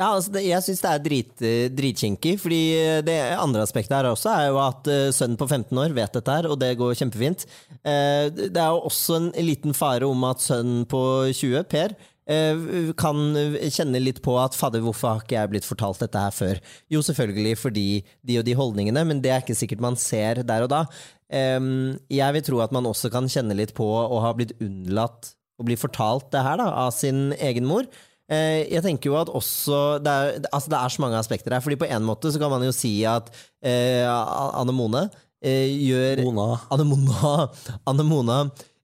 Ja, 0.00 0.14
altså 0.16 0.32
det, 0.32 0.46
jeg 0.46 0.64
syns 0.64 0.78
det 0.80 0.90
er 0.90 1.00
drit, 1.04 1.32
eh, 1.44 1.66
dritkinkig. 1.76 2.38
Fordi 2.40 2.60
det 3.04 3.18
andre 3.36 3.66
aspektet 3.66 3.98
her 3.98 4.08
også 4.08 4.30
er 4.32 4.46
jo 4.48 4.60
at 4.62 4.88
eh, 4.88 5.10
sønnen 5.12 5.36
på 5.40 5.48
15 5.50 5.76
år 5.82 5.92
vet 5.96 6.14
dette 6.16 6.36
her, 6.38 6.48
og 6.48 6.56
det 6.62 6.70
går 6.80 6.96
kjempefint. 6.96 7.44
Eh, 7.84 8.30
det 8.32 8.56
er 8.56 8.70
jo 8.72 8.86
også 8.88 9.18
en 9.18 9.28
liten 9.44 9.76
fare 9.76 10.08
om 10.08 10.24
at 10.30 10.40
sønnen 10.40 10.86
på 10.88 11.02
20, 11.36 11.66
Per, 11.68 11.92
eh, 12.32 12.64
kan 12.96 13.20
kjenne 13.68 14.00
litt 14.00 14.22
på 14.24 14.38
at 14.40 14.56
fader, 14.56 14.80
hvorfor 14.86 15.12
har 15.12 15.20
ikke 15.26 15.36
jeg 15.36 15.52
blitt 15.52 15.68
fortalt 15.68 16.00
dette 16.00 16.24
her 16.24 16.32
før? 16.32 16.62
Jo, 16.88 17.04
selvfølgelig 17.04 17.58
fordi 17.60 17.88
de 18.24 18.40
og 18.40 18.48
de 18.48 18.56
holdningene, 18.56 19.04
men 19.04 19.20
det 19.20 19.34
er 19.34 19.44
ikke 19.44 19.58
sikkert 19.60 19.84
man 19.84 20.00
ser 20.00 20.40
der 20.48 20.64
og 20.64 20.72
da. 20.72 20.86
Jeg 21.30 22.34
vil 22.34 22.42
tro 22.42 22.58
at 22.64 22.72
man 22.74 22.88
også 22.88 23.06
kan 23.12 23.28
kjenne 23.30 23.54
litt 23.54 23.70
på 23.76 23.84
å 23.86 24.16
ha 24.24 24.32
blitt 24.34 24.56
unnlatt 24.64 25.34
å 25.60 25.66
bli 25.68 25.76
fortalt 25.78 26.30
det 26.32 26.42
her 26.42 26.56
da, 26.58 26.70
av 26.86 26.94
sin 26.96 27.34
egen 27.36 27.68
mor. 27.68 27.86
Eh, 28.30 28.62
Jeg 28.70 28.84
tenker 28.86 29.10
jo 29.10 29.18
at 29.18 29.32
også 29.34 29.98
det 30.04 30.12
er, 30.14 30.40
altså 30.54 30.70
det 30.70 30.78
er 30.80 30.94
så 30.94 31.02
mange 31.02 31.18
aspekter 31.18 31.56
her. 31.56 31.64
Fordi 31.64 31.80
på 31.80 31.90
en 31.90 32.06
måte 32.06 32.30
så 32.30 32.38
kan 32.42 32.52
man 32.52 32.62
jo 32.66 32.72
si 32.74 33.00
at 33.08 33.30
eh, 33.62 34.06
Anne 34.06 34.74
Mone 34.76 35.08
eh, 35.42 35.66
gjør 35.90 36.24
Mona. 36.28 36.50
Anne 36.70 36.86
Mona, 36.86 37.48
Anne 37.90 38.06
Mona 38.06 38.36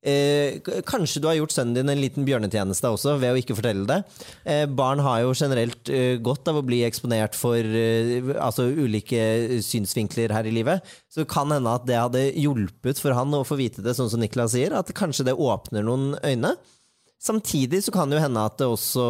eh, 0.07 0.59
Kanskje 0.87 1.21
du 1.23 1.29
har 1.31 1.37
gjort 1.38 1.55
sønnen 1.55 1.76
din 1.79 1.91
en 1.93 2.00
liten 2.03 2.26
bjørnetjeneste 2.26 2.91
også 2.91 3.17
ved 3.23 3.35
å 3.35 3.38
ikke 3.41 3.57
fortelle 3.59 3.87
det. 3.91 4.00
Eh, 4.49 4.65
barn 4.67 5.03
har 5.05 5.23
jo 5.25 5.35
generelt 5.37 5.91
eh, 5.95 6.17
godt 6.23 6.50
av 6.50 6.61
å 6.61 6.67
bli 6.67 6.83
eksponert 6.87 7.38
for 7.38 7.59
altså 8.41 8.67
ulike 8.73 9.61
synsvinkler 9.67 10.35
her 10.35 10.49
i 10.49 10.55
livet. 10.59 10.83
Så 11.12 11.23
det 11.23 11.31
kan 11.33 11.50
hende 11.55 11.75
at 11.75 11.87
det 11.88 11.99
hadde 12.00 12.25
hjulpet 12.35 13.03
for 13.03 13.15
han 13.19 13.35
å 13.37 13.45
få 13.47 13.59
vite 13.62 13.85
det, 13.85 13.95
sånn 13.99 14.11
som 14.12 14.23
Niklas 14.23 14.55
sier. 14.57 14.75
At 14.79 14.91
kanskje 14.97 15.29
det 15.31 15.38
åpner 15.38 15.87
noen 15.87 16.15
øyne. 16.23 16.57
Samtidig 17.23 17.81
så 17.85 17.93
kan 17.95 18.11
det 18.11 18.19
jo 18.19 18.25
hende 18.27 18.45
at 18.45 18.59
det 18.61 18.69
også 18.69 19.05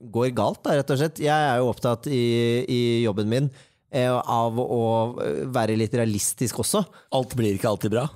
går 0.00 0.32
galt, 0.36 0.62
da, 0.64 0.78
rett 0.78 0.92
og 0.92 1.00
slett. 1.00 1.22
Jeg 1.22 1.48
er 1.50 1.60
jo 1.60 1.70
opptatt 1.70 2.08
i, 2.08 2.22
i 2.64 2.80
jobben 3.04 3.28
min 3.30 3.50
eh, 3.92 4.10
av 4.10 4.56
å 4.60 4.84
være 5.52 5.76
litt 5.78 5.94
realistisk 5.96 6.62
også. 6.64 6.82
Alt 7.16 7.36
blir 7.38 7.58
ikke 7.58 7.70
alltid 7.70 7.94
bra. 7.98 8.06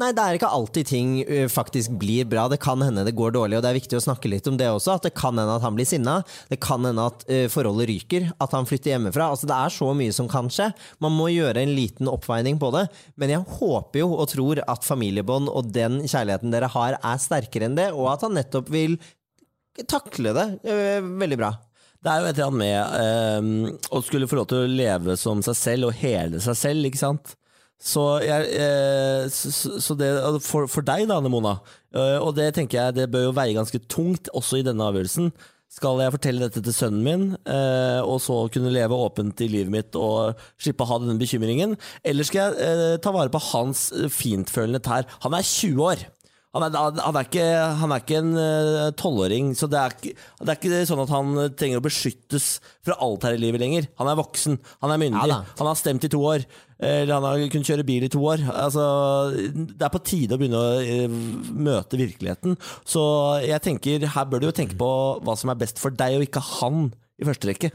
Nei, 0.00 0.10
det 0.16 0.22
er 0.22 0.38
ikke 0.38 0.50
alltid 0.52 0.88
ting 0.90 1.12
faktisk 1.52 1.94
blir 2.00 2.26
bra. 2.28 2.46
Det 2.52 2.58
kan 2.62 2.82
hende 2.84 3.04
det 3.06 3.14
går 3.16 3.34
dårlig, 3.36 3.58
og 3.58 3.64
det 3.64 3.70
er 3.70 3.78
viktig 3.78 3.98
å 3.98 4.04
snakke 4.04 4.30
litt 4.32 4.48
om 4.50 4.58
det 4.60 4.68
også. 4.72 4.96
At 4.96 5.08
det 5.08 5.14
kan 5.18 5.36
hende 5.38 5.56
at 5.56 5.64
han 5.64 5.76
blir 5.78 5.88
sinna. 5.88 6.18
Det 6.50 6.58
kan 6.62 6.84
hende 6.86 7.06
at 7.08 7.24
forholdet 7.52 7.88
ryker. 7.90 8.28
At 8.42 8.54
han 8.56 8.68
flytter 8.68 8.94
hjemmefra. 8.94 9.30
Altså, 9.32 9.48
det 9.50 9.56
er 9.56 9.74
så 9.74 9.90
mye 9.96 10.14
som 10.16 10.30
kan 10.30 10.50
skje. 10.52 10.70
Man 11.02 11.14
må 11.16 11.30
gjøre 11.32 11.62
en 11.62 11.74
liten 11.76 12.10
oppveining 12.10 12.60
på 12.62 12.72
det. 12.76 12.86
Men 13.20 13.34
jeg 13.34 13.46
håper 13.58 14.02
jo 14.02 14.10
og 14.16 14.28
tror 14.32 14.62
at 14.66 14.86
familiebånd 14.86 15.50
og 15.52 15.70
den 15.74 16.02
kjærligheten 16.04 16.54
dere 16.54 16.70
har, 16.72 16.98
er 17.00 17.22
sterkere 17.22 17.68
enn 17.68 17.78
det, 17.78 17.90
og 17.94 18.10
at 18.14 18.26
han 18.26 18.36
nettopp 18.36 18.70
vil 18.72 18.98
takle 19.90 20.32
det 20.36 20.46
ø, 20.64 20.76
veldig 21.20 21.38
bra. 21.40 21.52
Det 22.00 22.12
er 22.12 22.20
jo 22.22 22.28
et 22.28 22.38
eller 22.38 22.50
annet 22.50 22.60
med 22.60 23.72
eh, 23.72 23.90
å 23.96 24.00
skulle 24.04 24.28
få 24.30 24.38
lov 24.38 24.48
til 24.50 24.62
å 24.62 24.70
leve 24.70 25.16
som 25.18 25.42
seg 25.44 25.58
selv 25.58 25.90
og 25.90 25.98
hele 26.00 26.40
seg 26.44 26.58
selv, 26.58 26.88
ikke 26.88 27.02
sant. 27.02 27.34
Så, 27.76 28.02
jeg, 28.24 28.48
eh, 28.56 29.26
så, 29.28 29.94
det, 30.00 30.08
for, 30.44 30.64
for 30.70 30.86
deg 30.86 31.04
da, 31.10 31.18
Anne 31.20 31.30
Mona, 31.32 31.58
eh, 31.92 32.16
og 32.16 32.32
det 32.38 32.54
tenker 32.56 32.80
jeg 32.80 32.96
det 32.96 33.10
bør 33.12 33.28
jo 33.28 33.36
veie 33.36 33.56
ganske 33.56 33.82
tungt 33.92 34.32
også 34.32 34.62
i 34.62 34.64
denne 34.66 34.88
avgjørelsen. 34.88 35.28
Skal 35.76 36.00
jeg 36.00 36.14
fortelle 36.14 36.46
dette 36.46 36.62
til 36.64 36.72
sønnen 36.72 37.04
min, 37.04 37.24
eh, 37.52 38.00
og 38.00 38.16
så 38.24 38.38
kunne 38.54 38.72
leve 38.72 38.96
åpent 38.96 39.42
i 39.44 39.50
livet 39.52 39.74
mitt 39.74 39.98
og 39.98 40.40
slippe 40.56 40.86
å 40.86 40.88
ha 40.88 41.00
denne 41.02 41.20
bekymringen? 41.20 41.74
Eller 42.06 42.24
skal 42.24 42.56
jeg 42.56 43.00
ta 43.04 43.12
vare 43.12 43.34
på 43.34 43.42
hans 43.50 43.90
fintfølende 44.14 44.80
tær? 44.80 45.10
Han 45.26 45.36
er 45.36 45.44
20 45.44 45.82
år. 45.84 46.06
Han 46.56 46.64
er, 46.66 46.76
han 47.04 47.16
er, 47.20 47.26
ikke, 47.28 47.46
han 47.80 47.92
er 47.92 48.02
ikke 48.02 48.20
en 48.22 48.30
eh, 48.40 48.90
tolvåring, 48.96 49.50
så 49.58 49.68
det 49.68 49.80
er, 49.80 49.96
ikke, 49.96 50.14
det 50.40 50.52
er 50.54 50.60
ikke 50.60 50.84
sånn 50.88 51.02
at 51.04 51.12
han 51.12 51.34
trenger 51.58 51.82
å 51.82 51.84
beskyttes 51.84 52.46
fra 52.86 52.96
alt 53.04 53.26
her 53.28 53.36
i 53.36 53.42
livet 53.42 53.60
lenger. 53.60 53.90
Han 54.00 54.08
er 54.08 54.18
voksen, 54.18 54.56
han 54.84 54.94
er 54.94 55.02
myndig, 55.02 55.26
Ja 55.28 55.42
han 55.56 55.68
har 55.68 55.78
stemt 55.78 56.04
i 56.06 56.10
to 56.12 56.20
år. 56.24 56.44
Eller 56.76 57.14
han 57.14 57.24
har 57.24 57.40
kunnet 57.52 57.70
kjøre 57.70 57.86
bil 57.88 58.04
i 58.04 58.10
to 58.12 58.20
år. 58.28 58.42
Altså, 58.52 58.82
det 59.32 59.86
er 59.86 59.92
på 59.92 60.02
tide 60.04 60.36
å 60.36 60.40
begynne 60.40 60.60
å 60.60 60.82
eh, 60.84 61.16
møte 61.56 62.00
virkeligheten. 62.00 62.58
Så 62.88 63.02
jeg 63.44 63.64
tenker, 63.64 64.04
her 64.12 64.28
bør 64.28 64.42
du 64.42 64.50
jo 64.50 64.56
tenke 64.56 64.76
på 64.78 64.90
hva 65.24 65.36
som 65.38 65.52
er 65.52 65.60
best 65.60 65.80
for 65.82 65.96
deg, 65.96 66.18
og 66.18 66.26
ikke 66.26 66.44
han 66.58 66.90
i 67.16 67.28
første 67.28 67.48
rekke. 67.48 67.72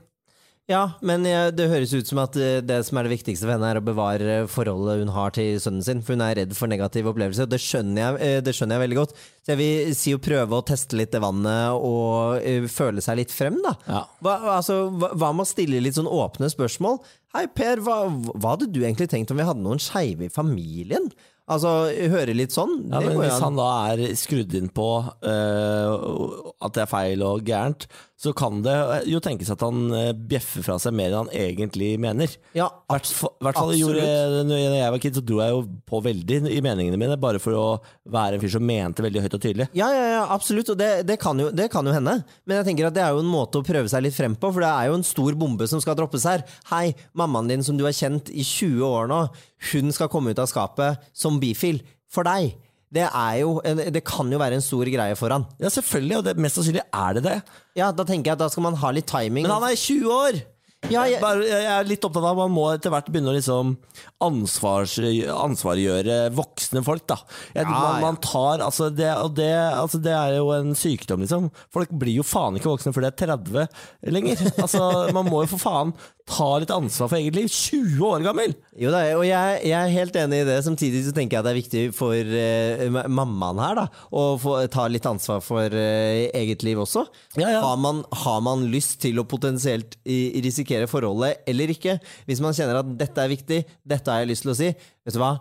Ja, 0.71 0.81
men 1.03 1.25
eh, 1.27 1.49
det 1.51 1.67
høres 1.71 1.91
ut 1.91 2.07
som 2.07 2.21
at 2.23 2.37
eh, 2.39 2.59
det 2.63 2.79
som 2.87 2.99
er 2.99 3.07
det 3.07 3.15
viktigste 3.17 3.47
for 3.47 3.55
henne, 3.55 3.71
er 3.73 3.79
å 3.81 3.85
bevare 3.85 4.35
forholdet 4.51 5.01
hun 5.01 5.13
har 5.15 5.33
til 5.35 5.59
sønnen 5.61 5.83
sin. 5.85 6.03
For 6.05 6.15
hun 6.15 6.23
er 6.25 6.37
redd 6.41 6.55
for 6.57 6.71
negative 6.71 7.11
opplevelser. 7.11 7.47
og 7.47 7.53
Det 7.53 7.59
skjønner 7.61 8.01
jeg, 8.01 8.19
eh, 8.27 8.37
det 8.45 8.55
skjønner 8.55 8.77
jeg 8.77 8.85
veldig 8.85 8.99
godt. 9.01 9.15
Så 9.41 9.53
jeg 9.53 9.61
vil 9.61 9.95
si 9.97 10.15
å 10.15 10.21
prøve 10.23 10.59
å 10.59 10.65
teste 10.67 10.99
litt 10.99 11.11
det 11.11 11.23
vannet 11.23 11.75
og 11.75 12.39
eh, 12.39 12.69
føle 12.71 13.03
seg 13.03 13.19
litt 13.19 13.35
frem, 13.35 13.59
da. 13.65 13.75
Ja. 13.89 14.05
Hva, 14.23 14.37
altså, 14.59 14.83
hva 14.93 15.33
med 15.33 15.45
å 15.45 15.49
stille 15.49 15.83
litt 15.83 15.99
sånn 15.99 16.09
åpne 16.09 16.51
spørsmål? 16.53 17.01
Hei, 17.35 17.45
Per, 17.55 17.83
hva, 17.83 18.05
hva 18.31 18.55
hadde 18.55 18.71
du 18.71 18.81
egentlig 18.83 19.09
tenkt 19.11 19.31
om 19.31 19.39
vi 19.39 19.47
hadde 19.47 19.63
noen 19.63 19.81
skeive 19.81 20.27
i 20.27 20.33
familien? 20.33 21.11
Altså, 21.51 21.71
høre 22.11 22.35
litt 22.35 22.53
sånn? 22.55 22.77
Ja, 22.91 23.01
men 23.03 23.17
Hvis 23.19 23.41
han 23.43 23.57
da 23.59 23.67
er 23.91 24.03
skrudd 24.19 24.53
inn 24.55 24.69
på 24.71 24.87
uh, 25.03 26.51
at 26.63 26.77
det 26.77 26.85
er 26.85 26.91
feil 26.91 27.23
og 27.27 27.43
gærent, 27.47 27.89
så 28.21 28.33
kan 28.37 28.59
det 28.61 28.73
jo 29.09 29.17
tenkes 29.23 29.49
at 29.49 29.63
han 29.65 29.87
eh, 29.97 30.11
bjeffer 30.13 30.61
fra 30.65 30.75
seg 30.81 30.93
mer 30.93 31.09
enn 31.09 31.23
han 31.23 31.31
egentlig 31.33 31.95
mener. 32.01 32.29
Ja, 32.53 32.67
hvert 32.91 33.09
hvert 33.41 33.57
fall 33.57 33.73
gjorde 33.73 34.43
når 34.45 34.59
jeg 34.61 34.93
var 34.93 35.01
kid, 35.01 35.17
så 35.17 35.23
dro 35.25 35.39
jeg 35.41 35.55
jo 35.55 35.63
på 35.89 36.01
veldig 36.05 36.37
i 36.53 36.59
meningene 36.61 36.99
mine, 37.01 37.17
bare 37.21 37.41
for 37.41 37.57
å 37.57 37.65
være 38.13 38.37
en 38.37 38.43
fyr 38.43 38.53
som 38.53 38.65
mente 38.67 39.01
veldig 39.01 39.23
høyt 39.25 39.37
og 39.39 39.41
tydelig. 39.41 39.67
Ja, 39.77 39.89
ja, 39.95 40.05
ja, 40.13 40.21
absolutt, 40.35 40.69
og 40.73 40.77
det, 40.77 40.91
det, 41.09 41.17
kan 41.21 41.41
jo, 41.41 41.49
det 41.49 41.71
kan 41.73 41.87
jo 41.87 41.95
hende. 41.95 42.19
Men 42.45 42.61
jeg 42.61 42.69
tenker 42.69 42.91
at 42.91 42.97
det 42.97 43.05
er 43.07 43.15
jo 43.15 43.23
en 43.25 43.31
måte 43.31 43.57
å 43.57 43.65
prøve 43.65 43.89
seg 43.89 44.05
litt 44.05 44.17
frem 44.17 44.37
på, 44.37 44.53
for 44.53 44.61
det 44.61 44.69
er 44.69 44.91
jo 44.91 44.99
en 44.99 45.07
stor 45.07 45.37
bombe 45.41 45.65
som 45.71 45.81
skal 45.81 45.97
droppes 45.97 46.27
her. 46.29 46.45
Hei, 46.69 46.91
mammaen 47.17 47.49
din 47.49 47.65
som 47.65 47.79
du 47.79 47.87
har 47.87 47.97
kjent 47.97 48.29
i 48.29 48.45
20 48.45 48.85
år 48.85 49.09
nå, 49.09 49.23
hun 49.71 49.95
skal 49.97 50.11
komme 50.13 50.35
ut 50.35 50.43
av 50.43 50.51
skapet 50.51 51.09
som 51.09 51.41
bifil. 51.41 51.81
For 52.11 52.27
deg. 52.27 52.53
Det, 52.91 53.05
er 53.07 53.35
jo, 53.39 53.53
det 53.63 54.03
kan 54.03 54.31
jo 54.33 54.39
være 54.41 54.57
en 54.59 54.63
stor 54.65 54.89
greie 54.91 55.15
for 55.15 55.31
han. 55.31 55.45
Ja, 55.63 55.69
selvfølgelig, 55.71 56.17
og 56.17 56.25
det, 56.27 56.33
mest 56.43 56.59
sannsynlig 56.59 56.83
er 56.83 57.13
det 57.17 57.23
det. 57.23 57.37
Ja, 57.79 57.91
Da 57.95 58.03
tenker 58.03 58.31
jeg 58.31 58.35
at 58.35 58.43
da 58.43 58.49
skal 58.51 58.65
man 58.67 58.75
ha 58.81 58.91
litt 58.91 59.07
timing. 59.07 59.47
Men 59.47 59.53
han 59.55 59.69
er 59.69 59.79
20 59.79 60.11
år! 60.11 60.41
Ja, 60.89 61.03
jeg- 61.05 61.21
jeg 61.21 61.65
er 61.69 61.83
litt 61.85 62.01
opptatt 62.01 62.23
av 62.25 62.31
at 62.31 62.37
man 62.49 62.51
må 62.55 62.63
etter 62.73 62.89
hvert 62.89 63.05
begynne 63.11 63.29
å 63.29 63.35
liksom 63.37 63.75
ansvars, 64.21 64.97
ansvarliggjøre 65.29 66.31
voksne 66.33 66.83
folk. 66.83 67.05
da 67.07 67.17
jeg, 67.53 67.65
Ja, 67.65 67.69
man, 67.69 68.01
man 68.01 68.17
tar, 68.17 68.59
altså 68.65 68.89
det, 68.93 69.09
og 69.17 69.35
det, 69.35 69.51
altså 69.53 70.01
det 70.01 70.11
er 70.11 70.37
jo 70.37 70.49
en 70.51 70.73
sykdom, 70.73 71.21
liksom. 71.21 71.51
Folk 71.71 71.89
blir 71.91 72.15
jo 72.15 72.23
faen 72.23 72.57
ikke 72.57 72.71
voksne 72.73 72.93
før 72.93 73.01
de 73.01 73.11
er 73.11 73.19
30 73.27 73.67
lenger. 74.09 74.37
Altså, 74.61 75.11
Man 75.13 75.25
må 75.29 75.43
jo 75.45 75.51
for 75.55 75.61
faen 75.61 75.93
ta 76.31 76.57
litt 76.61 76.69
ansvar 76.71 77.09
for 77.09 77.17
eget 77.17 77.35
liv. 77.35 77.47
20 77.49 77.99
år 78.07 78.23
gammel! 78.23 78.53
Jo 78.79 78.91
da, 78.93 79.01
og 79.17 79.25
jeg, 79.25 79.61
jeg 79.67 79.73
er 79.75 79.91
helt 79.95 80.15
enig 80.15 80.41
i 80.41 80.47
det. 80.47 80.59
Samtidig 80.63 81.01
så 81.05 81.13
tenker 81.13 81.37
jeg 81.37 81.41
at 81.41 81.47
det 81.49 81.51
er 81.51 81.59
viktig 81.61 81.81
for 81.97 82.13
uh, 82.15 83.09
mammaen 83.11 83.59
her 83.59 83.75
da, 83.81 83.85
å 84.15 84.37
få 84.39 84.53
ta 84.71 84.85
litt 84.87 85.05
ansvar 85.09 85.41
for 85.43 85.65
uh, 85.73 86.29
eget 86.37 86.63
liv 86.63 86.79
også. 86.79 87.03
Ja, 87.41 87.49
ja. 87.57 87.61
Har, 87.65 87.75
man, 87.81 88.03
har 88.23 88.39
man 88.45 88.63
lyst 88.71 88.99
til 89.03 89.19
å 89.19 89.25
potensielt 89.27 89.97
i, 90.05 90.37
risikere 90.71 90.87
forholdet 90.87 91.43
eller 91.47 91.71
ikke? 91.71 91.99
Hvis 92.25 92.41
man 92.41 92.55
kjenner 92.55 92.79
at 92.81 92.91
dette 92.99 93.21
er 93.21 93.31
viktig, 93.31 93.63
dette 93.83 94.11
har 94.11 94.23
jeg 94.23 94.31
lyst 94.31 94.45
til 94.45 94.53
å 94.53 94.57
si, 94.57 94.69
vet 94.71 95.15
du 95.15 95.19
hva? 95.21 95.35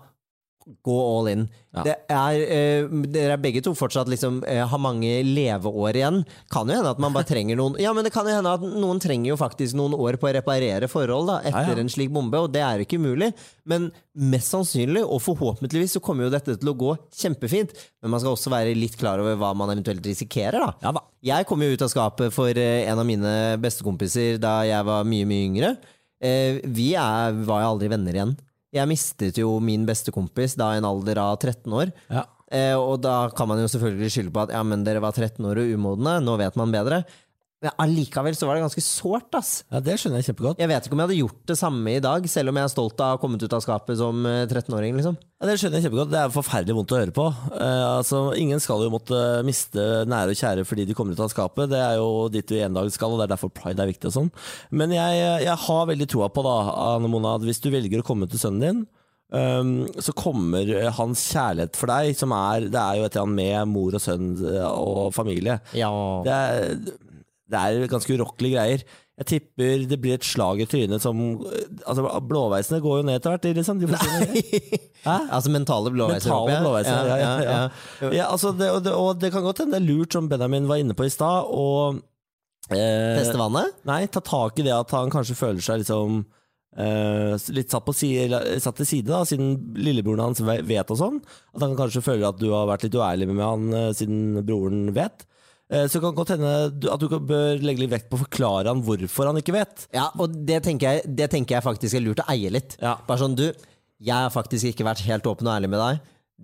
Gå 0.85 0.97
all 1.19 1.29
in. 1.33 1.49
Ja. 1.75 1.83
Det 1.87 1.95
er, 2.13 2.41
eh, 2.45 2.89
dere 3.11 3.33
er 3.35 3.41
begge 3.43 3.63
to 3.65 3.73
fortsatt 3.75 4.07
liksom, 4.13 4.43
eh, 4.47 4.61
har 4.69 4.79
mange 4.79 5.09
leveår 5.25 5.97
igjen. 5.97 6.19
Kan 6.53 6.69
jo 6.69 6.77
hende 6.77 6.91
at 6.93 6.99
man 7.03 7.13
bare 7.15 7.25
trenger 7.27 7.57
noen 7.57 7.79
Ja, 7.81 7.93
men 7.97 8.05
det 8.05 8.13
kan 8.13 8.27
jo 8.29 8.35
hende 8.37 8.53
at 8.53 8.61
noen 8.61 9.01
trenger 9.03 9.31
jo 9.33 9.37
faktisk 9.41 9.75
noen 9.75 9.95
år 9.97 10.19
på 10.21 10.29
å 10.29 10.35
reparere 10.37 10.87
forhold 10.91 11.27
da, 11.33 11.39
etter 11.41 11.73
Ja, 11.73 11.75
ja. 11.75 11.81
en 11.81 11.89
slik 11.89 12.13
bombe, 12.13 12.35
og 12.39 12.53
det 12.53 12.61
er 12.63 12.79
jo 12.79 12.85
ikke 12.85 13.01
umulig. 13.01 13.33
Men 13.65 13.91
mest 14.15 14.53
sannsynlig, 14.53 15.03
og 15.03 15.23
forhåpentligvis, 15.25 15.97
så 15.97 16.03
kommer 16.05 16.25
jo 16.29 16.31
dette 16.37 16.59
til 16.61 16.69
å 16.69 16.77
gå 16.77 16.93
kjempefint. 17.15 17.71
Men 18.03 18.11
man 18.13 18.21
skal 18.21 18.35
også 18.37 18.51
være 18.53 18.77
litt 18.77 18.97
klar 19.01 19.19
over 19.19 19.37
hva 19.41 19.55
man 19.57 19.71
eventuelt 19.73 20.05
risikerer, 20.05 20.61
da. 20.61 20.93
Da. 20.93 21.01
Jeg 21.25 21.47
kom 21.47 21.61
jo 21.63 21.73
ut 21.73 21.83
av 21.83 21.89
skapet 21.91 22.33
for 22.33 22.51
eh, 22.51 22.85
en 22.91 22.99
av 23.01 23.07
mine 23.09 23.35
bestekompiser 23.63 24.39
da 24.39 24.61
jeg 24.69 24.85
var 24.85 25.05
mye, 25.05 25.25
mye 25.27 25.49
yngre. 25.49 25.73
Eh, 26.21 26.61
Vi 26.65 26.93
er, 26.95 27.33
var 27.49 27.63
jo 27.65 27.73
aldri 27.75 27.89
venner 27.89 28.13
igjen. 28.13 28.37
Jeg 28.75 28.87
mistet 28.87 29.39
jo 29.41 29.57
min 29.63 29.87
beste 29.89 30.13
kompis 30.15 30.55
da 30.59 30.73
i 30.75 30.81
en 30.81 30.87
alder 30.87 31.19
av 31.23 31.39
13 31.41 31.75
år. 31.75 31.91
Ja. 32.11 32.27
Eh, 32.51 32.75
og 32.75 33.01
da 33.03 33.31
kan 33.35 33.49
man 33.51 33.61
jo 33.63 33.71
selvfølgelig 33.71 34.13
skylde 34.15 34.35
på 34.35 34.45
at 34.45 34.55
ja, 34.55 34.63
men 34.67 34.85
dere 34.87 35.03
var 35.03 35.15
13 35.15 35.43
år 35.47 35.63
og 35.63 35.75
umodne, 35.75 36.17
nå 36.23 36.37
vet 36.41 36.59
man 36.59 36.75
bedre. 36.75 37.03
Men 37.61 37.75
allikevel 37.77 38.37
så 38.37 38.47
var 38.49 38.57
det 38.57 38.63
ganske 38.65 38.83
sårt, 38.85 39.35
ass. 39.37 39.51
ja, 39.69 39.83
Det 39.85 39.99
skjønner 40.01 40.23
jeg 40.23 40.31
kjempegodt. 40.31 40.61
Jeg 40.63 40.71
vet 40.71 40.87
ikke 40.87 40.97
om 40.97 41.01
jeg 41.03 41.09
hadde 41.11 41.19
gjort 41.19 41.41
det 41.51 41.57
samme 41.61 41.93
i 41.93 42.01
dag, 42.01 42.29
selv 42.33 42.53
om 42.53 42.57
jeg 42.57 42.65
er 42.65 42.73
stolt 42.73 43.03
av 43.05 43.11
å 43.11 43.17
ha 43.17 43.21
kommet 43.21 43.43
ut 43.45 43.57
av 43.57 43.61
skapet 43.61 43.99
som 44.01 44.23
eh, 44.25 44.47
13-åring, 44.47 44.97
liksom. 44.97 45.19
Ja, 45.21 45.49
det 45.49 45.57
skjønner 45.61 45.77
jeg 45.77 45.89
kjempegodt. 45.89 46.13
Det 46.15 46.23
er 46.23 46.33
forferdelig 46.33 46.77
vondt 46.79 46.95
å 46.97 47.01
høre 47.03 47.15
på. 47.17 47.27
Eh, 47.53 47.85
altså, 47.99 48.23
ingen 48.41 48.63
skal 48.65 48.87
jo 48.87 48.93
måtte 48.95 49.19
miste 49.45 49.85
nære 50.09 50.33
og 50.33 50.41
kjære 50.41 50.65
fordi 50.69 50.87
de 50.89 50.97
kommer 50.97 51.19
ut 51.19 51.21
av 51.27 51.33
skapet. 51.35 51.69
Det 51.73 51.83
er 51.85 51.99
jo 52.01 52.31
dit 52.33 52.49
du 52.49 52.57
en 52.57 52.81
dag 52.81 52.89
skal, 52.95 53.13
og 53.13 53.21
det 53.21 53.27
er 53.29 53.35
derfor 53.35 53.53
pride 53.53 53.85
er 53.85 53.93
viktig 53.93 54.09
og 54.09 54.17
sånn. 54.17 54.33
Men 54.73 54.97
jeg, 54.97 55.21
jeg 55.45 55.59
har 55.67 55.91
veldig 55.93 56.09
troa 56.15 56.31
på, 56.33 56.47
da, 56.47 56.57
Anne 56.95 57.13
Mona, 57.13 57.37
at 57.37 57.45
hvis 57.45 57.61
du 57.61 57.69
velger 57.75 58.01
å 58.01 58.09
komme 58.09 58.31
til 58.31 58.41
sønnen 58.41 58.65
din, 58.65 58.81
Um, 59.31 59.85
så 60.03 60.11
kommer 60.19 60.67
hans 60.97 61.21
kjærlighet 61.31 61.77
for 61.79 61.87
deg, 61.87 62.17
som 62.19 62.33
er 62.35 62.65
Det 62.67 62.81
er 62.81 62.97
jo 62.99 63.05
et 63.07 63.15
eller 63.15 63.29
annet 63.29 63.37
med 63.39 63.69
mor 63.71 63.95
og 63.95 64.03
sønn 64.03 64.33
eh, 64.43 64.65
og 64.67 65.13
familie. 65.15 65.61
Ja. 65.79 65.93
Det 66.27 66.35
er, 66.35 66.73
det 67.51 67.61
er 67.61 67.91
ganske 67.91 68.17
urokkelige 68.17 68.57
greier. 68.57 68.85
Jeg 69.21 69.29
tipper 69.29 69.83
det 69.85 69.99
blir 70.01 70.17
et 70.17 70.25
slag 70.25 70.63
i 70.63 70.67
trynet 70.69 71.03
som 71.05 71.19
Altså, 71.85 72.07
blåveisene 72.25 72.81
går 72.81 73.01
jo 73.01 73.07
ned 73.09 73.19
etter 73.19 73.35
hvert. 73.35 73.49
Liksom. 73.59 73.81
De. 73.83 73.89
Altså 75.11 75.53
mentale 75.53 75.93
blåveiser. 75.93 76.31
Mentale 76.31 76.55
jeg. 76.55 76.63
blåveiser. 76.65 76.93
Ja, 76.95 77.17
ja, 77.21 77.33
ja. 77.45 77.59
ja. 78.01 78.13
Ja, 78.17 78.29
altså 78.31 78.55
det, 78.57 78.71
og, 78.73 78.83
det, 78.87 78.95
og 78.97 79.21
det 79.21 79.33
kan 79.35 79.45
godt 79.45 79.65
hende 79.65 79.77
det 79.77 79.83
er 79.83 79.89
lurt, 79.91 80.17
som 80.17 80.31
Benjamin 80.31 80.69
var 80.71 80.81
inne 80.81 80.97
på 80.97 81.05
i 81.05 81.13
stad, 81.13 81.51
å 81.53 81.67
eh, 82.73 83.33
vannet? 83.37 83.81
Nei, 83.89 84.05
ta 84.13 84.23
tak 84.25 84.61
i 84.61 84.67
det 84.67 84.75
at 84.77 84.93
han 84.97 85.13
kanskje 85.13 85.39
føler 85.39 85.65
seg 85.65 85.83
liksom 85.83 86.23
eh, 86.77 87.37
litt 87.57 87.73
satt, 87.73 87.85
på 87.87 87.95
si, 87.97 88.13
satt 88.63 88.81
til 88.81 88.89
side, 88.89 89.11
da, 89.11 89.23
siden 89.29 89.75
lillebroren 89.79 90.31
hans 90.31 90.41
vet 90.41 90.93
og 90.95 91.01
sånn. 91.01 91.21
At 91.57 91.67
han 91.67 91.77
kanskje 91.79 92.05
føler 92.05 92.31
at 92.31 92.41
du 92.41 92.51
har 92.55 92.69
vært 92.71 92.87
litt 92.87 92.97
uærlig 92.97 93.31
med 93.33 93.45
han 93.45 93.69
eh, 93.75 93.91
siden 93.97 94.41
broren 94.47 94.89
vet. 94.97 95.27
Eh, 95.71 95.87
så 95.91 96.01
kan 96.03 96.17
godt 96.17 96.35
hende 96.35 96.53
at 96.91 97.03
du 97.03 97.09
bør 97.15 97.61
legge 97.63 97.85
litt 97.85 97.93
vekt 97.93 98.09
på 98.11 98.19
å 98.19 98.25
forklare 98.25 98.73
han 98.73 98.83
hvorfor 98.87 99.31
han 99.31 99.39
ikke 99.39 99.55
vet. 99.55 99.87
Ja, 99.95 100.09
og 100.19 100.35
det 100.49 100.65
tenker, 100.67 100.99
jeg, 100.99 101.17
det 101.19 101.31
tenker 101.31 101.59
jeg 101.59 101.67
faktisk 101.67 101.97
er 101.99 102.05
lurt 102.05 102.25
å 102.25 102.31
eie 102.33 102.51
litt. 102.53 102.75
Ja. 102.83 102.97
Bare 103.07 103.23
sånn, 103.23 103.39
du, 103.39 103.47
jeg 104.01 104.17
har 104.17 104.33
faktisk 104.35 104.73
ikke 104.73 104.89
vært 104.89 105.05
helt 105.07 105.29
åpen 105.31 105.47
og 105.47 105.55
ærlig 105.55 105.71
med 105.71 105.83
deg. 105.83 106.01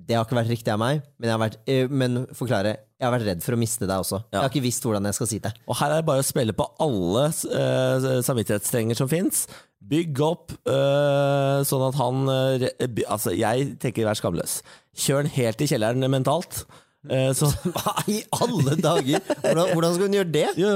Det 0.07 0.13
har 0.13 0.27
ikke 0.27 0.37
vært 0.37 0.53
riktig 0.53 0.69
av 0.75 0.81
meg, 0.83 0.99
men, 1.17 1.27
jeg 1.27 1.33
har 1.33 1.41
vært, 1.41 1.61
øh, 1.73 1.93
men 2.03 2.19
forklare, 2.37 2.75
jeg 3.01 3.07
har 3.07 3.15
vært 3.15 3.29
redd 3.31 3.45
for 3.45 3.57
å 3.57 3.61
miste 3.61 3.89
deg 3.89 4.03
også. 4.03 4.21
Jeg 4.29 4.39
har 4.43 4.51
ikke 4.53 4.67
visst 4.67 4.85
hvordan 4.85 5.09
jeg 5.09 5.17
skal 5.17 5.31
si 5.31 5.39
det. 5.43 5.55
Og 5.65 5.79
her 5.81 5.95
er 5.95 6.03
det 6.03 6.09
bare 6.11 6.23
å 6.23 6.27
spille 6.27 6.55
på 6.57 6.69
alle 6.85 7.25
øh, 7.33 8.09
samvittighetsstrenger 8.29 8.99
som 9.01 9.09
fins. 9.11 9.47
Bygg 9.87 10.21
opp 10.25 10.53
øh, 10.69 11.65
sånn 11.67 11.85
at 11.87 11.99
han 12.01 12.31
øh, 12.33 12.67
Altså, 13.07 13.33
jeg 13.37 13.77
tenker 13.83 14.07
vær 14.09 14.19
skamløs. 14.19 14.61
Kjør 14.97 15.25
den 15.25 15.35
helt 15.37 15.65
i 15.65 15.69
kjelleren 15.71 16.11
mentalt. 16.13 16.65
Eh, 17.11 17.31
så 17.37 17.49
i 18.13 18.21
alle 18.35 18.77
dager? 18.83 19.21
Hvordan, 19.43 19.73
hvordan 19.73 19.95
skal 19.97 20.07
hun 20.09 20.17
gjøre 20.19 20.31
det? 20.35 20.45
jo, 20.59 20.71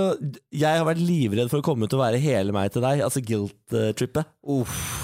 jeg 0.54 0.80
har 0.80 0.86
vært 0.86 1.00
livredd 1.02 1.50
for 1.52 1.60
å 1.62 1.66
komme 1.66 1.88
ut 1.88 1.96
og 1.96 2.02
være 2.02 2.20
hele 2.22 2.54
meg 2.54 2.70
til 2.74 2.84
deg. 2.84 3.02
Altså 3.06 3.22
guilt-trippet. 3.24 4.30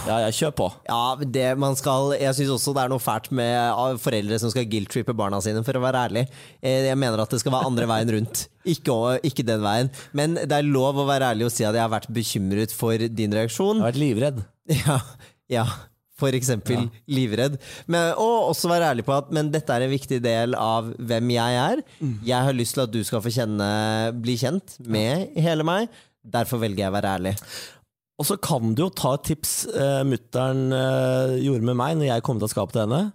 Ja, 0.07 0.21
ja, 0.25 0.31
kjør 0.35 0.55
på. 0.59 0.67
Ja, 0.89 1.01
det 1.21 1.49
man 1.61 1.77
skal 1.79 2.15
Jeg 2.17 2.35
syns 2.39 2.55
også 2.55 2.73
det 2.77 2.85
er 2.87 2.93
noe 2.93 3.03
fælt 3.03 3.29
med 3.37 3.53
ah, 3.69 3.95
foreldre 4.01 4.39
som 4.43 4.51
skal 4.53 4.67
guilt-trippe 4.71 5.15
barna 5.19 5.41
sine, 5.45 5.63
for 5.67 5.79
å 5.79 5.83
være 5.85 6.05
ærlig. 6.09 6.27
Eh, 6.63 6.87
Jeg 6.91 6.99
mener 7.01 7.23
at 7.25 7.33
det 7.35 7.43
skal 7.43 7.55
være 7.55 7.71
andre 7.73 7.89
veien 7.91 8.15
rundt, 8.17 8.47
ikke, 8.75 8.97
ikke 9.27 9.47
den 9.47 9.63
veien. 9.67 9.91
Men 10.17 10.39
det 10.41 10.53
er 10.61 10.67
lov 10.67 11.03
å 11.03 11.09
være 11.09 11.33
ærlig 11.35 11.49
og 11.51 11.55
si 11.55 11.67
at 11.67 11.75
jeg 11.77 11.85
har 11.85 11.93
vært 11.93 12.11
bekymret 12.17 12.75
for 12.75 12.97
din 12.97 13.35
reaksjon. 13.37 13.81
Jeg 13.81 13.87
har 13.87 13.93
vært 13.93 14.03
livredd. 14.05 14.45
Ja, 14.87 14.97
ja. 15.47 15.63
For 16.17 16.33
eksempel 16.33 16.87
livredd. 17.13 17.59
Men, 17.93 18.15
og 18.17 18.51
også 18.55 18.71
være 18.73 18.89
ærlig 18.95 19.05
på 19.05 19.13
at 19.13 19.29
men 19.37 19.51
dette 19.53 19.75
er 19.75 19.85
en 19.85 19.93
viktig 19.93 20.23
del 20.25 20.57
av 20.57 20.89
hvem 20.97 21.33
jeg 21.35 21.59
er. 21.61 21.83
Jeg 22.25 22.49
har 22.49 22.57
lyst 22.57 22.79
til 22.79 22.87
at 22.87 22.95
du 22.95 23.03
skal 23.05 23.21
få 23.25 23.33
kjenne, 23.35 23.69
bli 24.17 24.39
kjent 24.41 24.79
med 24.81 25.37
hele 25.45 25.67
meg. 25.67 25.93
Derfor 26.27 26.63
velger 26.63 26.87
jeg 26.87 26.93
å 26.95 26.97
være 26.97 27.13
ærlig. 27.19 27.35
Og 28.17 28.25
så 28.25 28.39
kan 28.41 28.73
du 28.73 28.87
jo 28.87 28.93
ta 28.97 29.13
et 29.17 29.27
tips 29.29 29.53
eh, 29.69 30.01
mutter'n 30.09 30.73
eh, 30.73 31.37
gjorde 31.45 31.69
med 31.69 31.77
meg 31.77 31.99
når 31.99 32.09
jeg 32.09 32.25
kom 32.25 32.41
til 32.41 32.49
skapet 32.49 32.79
til 32.79 32.87
henne. 32.87 33.13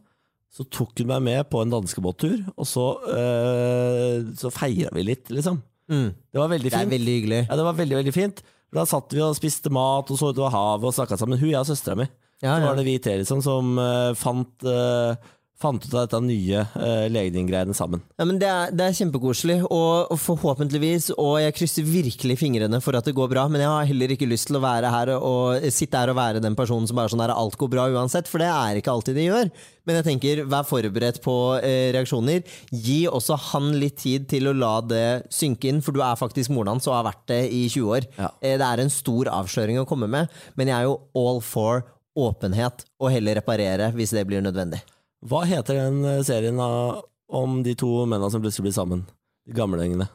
Så 0.51 0.65
tok 0.67 0.99
hun 0.99 1.09
meg 1.09 1.23
med 1.25 1.49
på 1.49 1.61
en 1.63 1.71
danskebåttur, 1.71 2.41
og 2.53 2.67
så, 2.67 2.85
eh, 3.15 4.17
så 4.37 4.51
feira 4.53 4.91
vi 4.93 5.05
litt, 5.07 5.31
liksom. 5.31 5.61
Mm. 5.91 6.09
Det 6.11 6.39
var 6.39 6.51
veldig 6.51 6.69
fint. 6.69 6.77
Det 6.77 6.85
er 6.85 6.91
veldig 6.93 7.15
hyggelig. 7.17 7.39
Ja, 7.47 7.57
det 7.57 7.65
var 7.65 7.77
veldig, 7.79 7.97
veldig 8.01 8.13
fint. 8.15 8.43
Da 8.71 8.85
satt 8.87 9.11
vi 9.11 9.19
og 9.23 9.35
spiste 9.35 9.71
mat 9.73 10.09
og 10.11 10.19
så 10.19 10.31
utover 10.31 10.53
havet 10.53 10.87
og 10.87 10.95
snakka 10.95 11.17
sammen. 11.19 11.39
Hun, 11.41 11.51
jeg 11.51 11.59
og 11.59 11.67
søstera 11.67 11.97
mi. 11.99 12.07
Ja, 12.41 12.55
Så 12.55 12.65
var 12.65 12.79
det 12.79 12.87
vi 12.87 12.97
tre 12.97 13.17
liksom, 13.19 13.41
som 13.45 13.75
uh, 13.77 14.15
fant, 14.17 14.63
eh, 14.65 15.13
fant 15.61 15.83
ut 15.83 15.93
av 15.93 16.05
dette 16.05 16.21
nye 16.25 16.63
uh, 16.75 17.07
legning-greiene 17.13 17.75
sammen. 17.77 18.03
Ja, 18.19 18.27
men 18.27 18.39
det 18.41 18.49
er, 18.49 18.73
det 18.75 18.87
er 18.87 18.97
kjempekoselig, 18.97 19.59
og, 19.67 20.11
og 20.13 20.21
forhåpentligvis, 20.21 21.11
og 21.17 21.37
jeg 21.43 21.57
krysser 21.57 21.87
virkelig 21.87 22.39
fingrene 22.41 22.81
for 22.83 22.97
at 22.97 23.07
det 23.07 23.15
går 23.17 23.31
bra, 23.31 23.47
men 23.51 23.63
jeg 23.63 23.71
har 23.71 23.91
heller 23.91 24.15
ikke 24.15 24.29
lyst 24.29 24.49
til 24.49 24.59
å 24.59 24.63
være 24.63 24.91
her 24.93 25.13
og 25.17 25.69
sitte 25.73 26.01
her 26.01 26.11
og 26.11 26.19
være 26.19 26.43
den 26.43 26.57
personen 26.57 26.89
som 26.89 26.99
bare 26.99 27.13
sånn 27.13 27.23
her, 27.23 27.35
alt 27.35 27.59
går 27.59 27.71
bra 27.71 27.87
uansett, 27.93 28.29
for 28.31 28.41
det 28.41 28.49
er 28.51 28.81
ikke 28.81 28.93
alltid 28.93 29.17
det 29.17 29.29
gjør. 29.29 29.53
Men 29.87 29.97
jeg 29.97 30.05
tenker, 30.05 30.43
vær 30.49 30.67
forberedt 30.67 31.21
på 31.25 31.35
eh, 31.57 31.89
reaksjoner. 31.95 32.43
Gi 32.69 32.99
også 33.09 33.37
han 33.49 33.71
litt 33.81 33.97
tid 34.03 34.27
til 34.29 34.51
å 34.51 34.55
la 34.55 34.75
det 34.85 35.05
synke 35.33 35.71
inn, 35.71 35.81
for 35.81 35.95
du 35.95 36.03
er 36.05 36.19
faktisk 36.19 36.53
moren 36.53 36.75
hans 36.75 36.89
og 36.89 36.99
har 36.99 37.07
vært 37.09 37.25
det 37.31 37.41
i 37.49 37.63
20 37.65 37.95
år. 37.97 38.09
Ja. 38.19 38.29
Eh, 38.41 38.57
det 38.61 38.67
er 38.67 38.83
en 38.83 38.93
stor 38.93 39.31
avsløring 39.33 39.81
å 39.81 39.87
komme 39.89 40.09
med, 40.11 40.29
men 40.59 40.69
jeg 40.69 40.77
er 40.77 40.89
jo 40.89 40.99
all 41.17 41.41
for 41.45 41.85
åpenhet, 42.17 42.85
og 43.01 43.13
heller 43.13 43.39
reparere 43.39 43.89
hvis 43.95 44.13
det 44.13 44.27
blir 44.29 44.43
nødvendig. 44.43 44.81
Hva 45.21 45.43
heter 45.45 45.77
den 45.77 45.99
eh, 46.05 46.21
serien 46.25 46.59
av, 46.59 47.03
om 47.29 47.59
de 47.63 47.75
to 47.77 48.05
mennene 48.09 48.31
som 48.33 48.41
plutselig 48.41 48.69
blir 48.69 48.77
sammen? 48.77 49.03
De 49.47 49.53
gamlingene. 49.57 50.07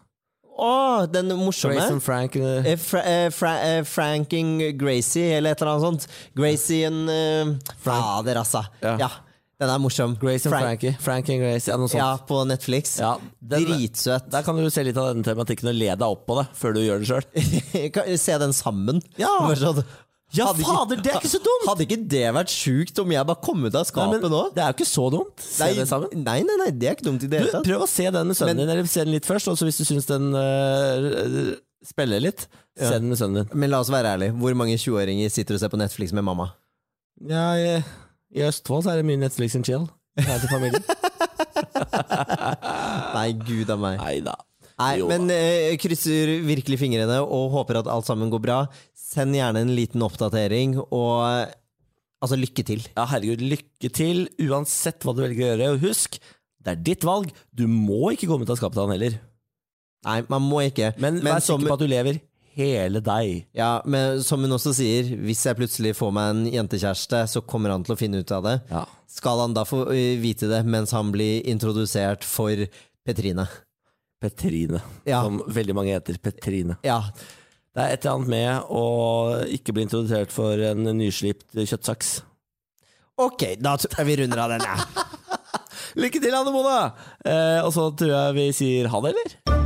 Å, 0.57 1.05
den 1.13 1.29
morsomme! 1.37 1.77
Grace 1.77 1.93
and 1.93 2.03
Frank. 2.03 2.37
eh, 2.41 2.65
Eh, 2.73 2.77
Fra, 2.81 3.03
eh, 3.05 3.29
fra, 3.31 3.51
eh, 3.61 3.83
Franking 3.85 4.57
Gracie, 4.81 5.35
eller 5.37 5.53
et 5.53 5.61
eller 5.63 5.75
annet 5.77 5.87
sånt. 5.87 6.07
Gracie 6.35 6.87
and 6.89 7.11
uh, 7.11 7.55
Fader, 7.85 8.41
altså. 8.41 8.65
Ja. 8.83 8.97
Ja. 9.05 9.11
Den 9.61 9.71
er 9.73 9.79
morsom. 9.81 10.15
Grace 10.21 10.45
and 10.45 10.53
Frank- 10.53 10.65
Frankie. 10.67 10.97
Frank 11.01 11.29
and 11.33 11.41
Grace, 11.41 11.69
ja, 11.71 11.77
noe 11.81 11.89
sånt. 11.89 12.01
Ja, 12.03 12.17
på 12.29 12.43
Netflix. 12.49 12.99
Ja, 13.01 13.15
den- 13.41 13.65
Dritsøt. 13.65 14.27
Der 14.33 14.43
kan 14.45 14.57
du 14.61 14.69
se 14.71 14.83
litt 14.85 14.97
av 15.01 15.15
denne 15.15 15.25
tematikken 15.25 15.69
og 15.71 15.75
le 15.79 15.95
deg 15.95 16.03
opp 16.05 16.27
på 16.29 16.37
det, 16.41 16.49
før 16.59 16.75
du 16.77 16.81
gjør 16.83 17.01
det 17.01 17.09
sjøl. 17.09 18.17
Se 18.27 18.37
den 18.43 18.53
sammen. 18.53 19.01
Ja. 19.17 19.31
Sånn. 19.57 19.81
Ja, 20.35 20.49
Hadde 20.51 20.65
fader, 20.67 20.99
det 21.01 21.13
er 21.13 21.21
ikke 21.21 21.31
så 21.31 21.39
dumt! 21.39 21.67
Hadde 21.69 21.85
ikke 21.87 21.99
det 22.11 22.25
vært 22.35 22.51
sjukt 22.51 22.99
om 22.99 23.13
jeg 23.15 23.27
bare 23.29 23.39
kom 23.47 23.63
ut 23.63 23.77
av 23.79 23.85
skapet 23.87 24.25
nei, 24.25 24.31
nå? 24.33 24.41
det 24.57 24.63
er 24.65 24.73
jo 24.73 24.75
ikke 24.75 24.89
så 24.91 25.05
dumt. 25.15 25.39
Se 25.45 25.63
Nei, 25.63 25.69
det 25.79 25.85
sammen. 25.89 26.11
nei, 26.27 26.41
nei, 26.49 26.57
nei, 26.65 26.71
det 26.75 26.89
er 26.91 26.97
ikke 26.99 27.07
dumt 27.07 27.23
i 27.23 27.29
det 27.31 27.39
hele 27.45 27.53
tatt. 27.55 27.65
prøv 27.69 27.85
å 27.85 27.89
se 27.89 28.09
den 28.11 28.27
med 28.33 28.37
sønnen 28.37 28.57
Men- 28.59 28.67
din, 28.67 28.73
eller 28.75 28.91
se 28.91 29.05
den 29.07 29.15
litt 29.15 29.29
først. 29.29 29.49
Og 29.53 29.57
så 29.61 29.69
hvis 29.69 29.79
du 29.79 29.85
syns 29.87 30.09
den 30.11 30.27
uh, 30.35 31.55
spiller 31.87 32.21
litt, 32.27 32.49
se 32.77 32.91
den 32.99 33.07
med 33.13 33.21
sønnen 33.23 33.45
din. 33.45 33.55
Men 33.55 33.71
la 33.71 33.81
oss 33.85 33.93
være 33.95 34.17
ærlig, 34.17 34.33
Hvor 34.43 34.59
mange 34.59 34.75
20-åringer 34.83 35.31
sitter 35.31 35.55
og 35.55 35.63
ser 35.63 35.71
på 35.73 35.79
Netflix 35.81 36.13
med 36.13 36.27
mamma? 36.27 36.51
Ja, 37.23 37.47
i, 37.57 37.71
I 38.35 38.45
Østfold 38.51 38.83
så 38.85 38.93
er 38.93 39.01
det 39.01 39.07
mye 39.09 39.23
Netflix 39.23 39.55
and 39.57 39.65
chill. 39.65 39.87
Her 40.19 40.43
til 40.43 40.51
familien. 40.51 40.83
Nei, 43.17 43.31
gud 43.47 43.71
av 43.73 43.81
meg. 43.81 43.99
Nei 44.03 44.19
da. 44.27 44.35
Nei, 44.77 44.99
men 45.09 45.31
eh, 45.33 45.73
krysser 45.81 46.35
virkelig 46.45 46.77
fingrene 46.83 47.23
og 47.25 47.47
håper 47.55 47.79
at 47.81 47.87
alt 47.89 48.05
sammen 48.09 48.29
går 48.33 48.43
bra. 48.45 48.59
Send 49.07 49.37
gjerne 49.39 49.61
en 49.63 49.75
liten 49.77 50.03
oppdatering, 50.03 50.73
og 50.91 51.53
altså, 52.23 52.39
lykke 52.41 52.65
til. 52.67 52.81
Ja, 52.97 53.05
herregud, 53.13 53.45
lykke 53.53 53.91
til 53.95 54.25
uansett 54.49 55.05
hva 55.07 55.15
du 55.15 55.23
velger 55.23 55.45
å 55.45 55.51
gjøre. 55.53 55.69
Og 55.77 55.85
husk, 55.87 56.19
det 56.67 56.73
er 56.75 56.81
ditt 56.89 57.05
valg. 57.07 57.31
Du 57.55 57.67
må 57.71 58.13
ikke 58.17 58.27
komme 58.31 58.43
ut 58.43 58.51
av 58.51 58.59
skapet 58.59 58.75
til 58.81 58.87
han 58.89 58.97
heller. 58.97 59.19
Nei, 60.07 60.17
man 60.31 60.43
må 60.47 60.65
ikke. 60.67 60.93
Men, 60.99 61.21
Men 61.23 61.37
vær 61.37 61.45
som- 61.45 61.61
sikker 61.61 61.71
på 61.71 61.77
at 61.79 61.85
du 61.85 61.87
lever 61.93 62.19
hele 62.57 63.01
deg. 63.05 63.47
Ja, 63.55 63.83
men 63.85 64.23
som 64.25 64.41
hun 64.43 64.51
også 64.57 64.73
sier, 64.75 65.05
hvis 65.23 65.45
jeg 65.45 65.59
plutselig 65.59 65.95
får 65.99 66.13
meg 66.17 66.31
en 66.33 66.45
jentekjæreste, 66.55 67.23
så 67.29 67.43
kommer 67.47 67.71
han 67.71 67.85
til 67.85 67.95
å 67.95 67.99
finne 68.01 68.19
ut 68.25 68.33
av 68.33 68.43
det. 68.43 68.57
Ja. 68.71 68.85
Skal 69.07 69.39
han 69.45 69.55
da 69.55 69.63
få 69.69 69.85
eh, 69.93 70.17
vite 70.19 70.49
det 70.51 70.65
mens 70.67 70.91
han 70.97 71.13
blir 71.15 71.45
introdusert 71.47 72.25
for 72.27 72.67
Petrine? 73.07 73.47
Petrine, 74.21 74.81
Ja. 75.07 75.23
som 75.23 75.43
veldig 75.47 75.75
mange 75.77 75.93
heter. 75.95 76.17
Petrine. 76.19 76.79
Ja, 76.83 77.03
Det 77.77 77.85
er 77.85 77.93
et 77.93 78.07
eller 78.07 78.15
annet 78.17 78.31
med 78.33 78.71
å 78.73 78.85
ikke 79.53 79.75
bli 79.77 79.85
introdusert 79.85 80.33
for 80.33 80.57
en 80.65 80.89
nyslipt 80.97 81.53
kjøttsaks. 81.53 82.23
ok, 83.21 83.45
da 83.61 83.77
tror 83.77 84.01
jeg 84.01 84.09
vi 84.09 84.17
runder 84.23 84.41
av 84.41 84.55
den. 84.55 84.65
Ja. 84.65 84.81
Lykke 86.01 86.25
til, 86.25 86.33
Anne 86.33 86.57
Mona! 86.57 86.79
Eh, 87.21 87.61
og 87.61 87.75
så 87.77 87.91
tror 87.93 88.15
jeg 88.15 88.37
vi 88.41 88.51
sier 88.57 88.89
ha 88.93 89.05
det, 89.05 89.13
eller? 89.13 89.66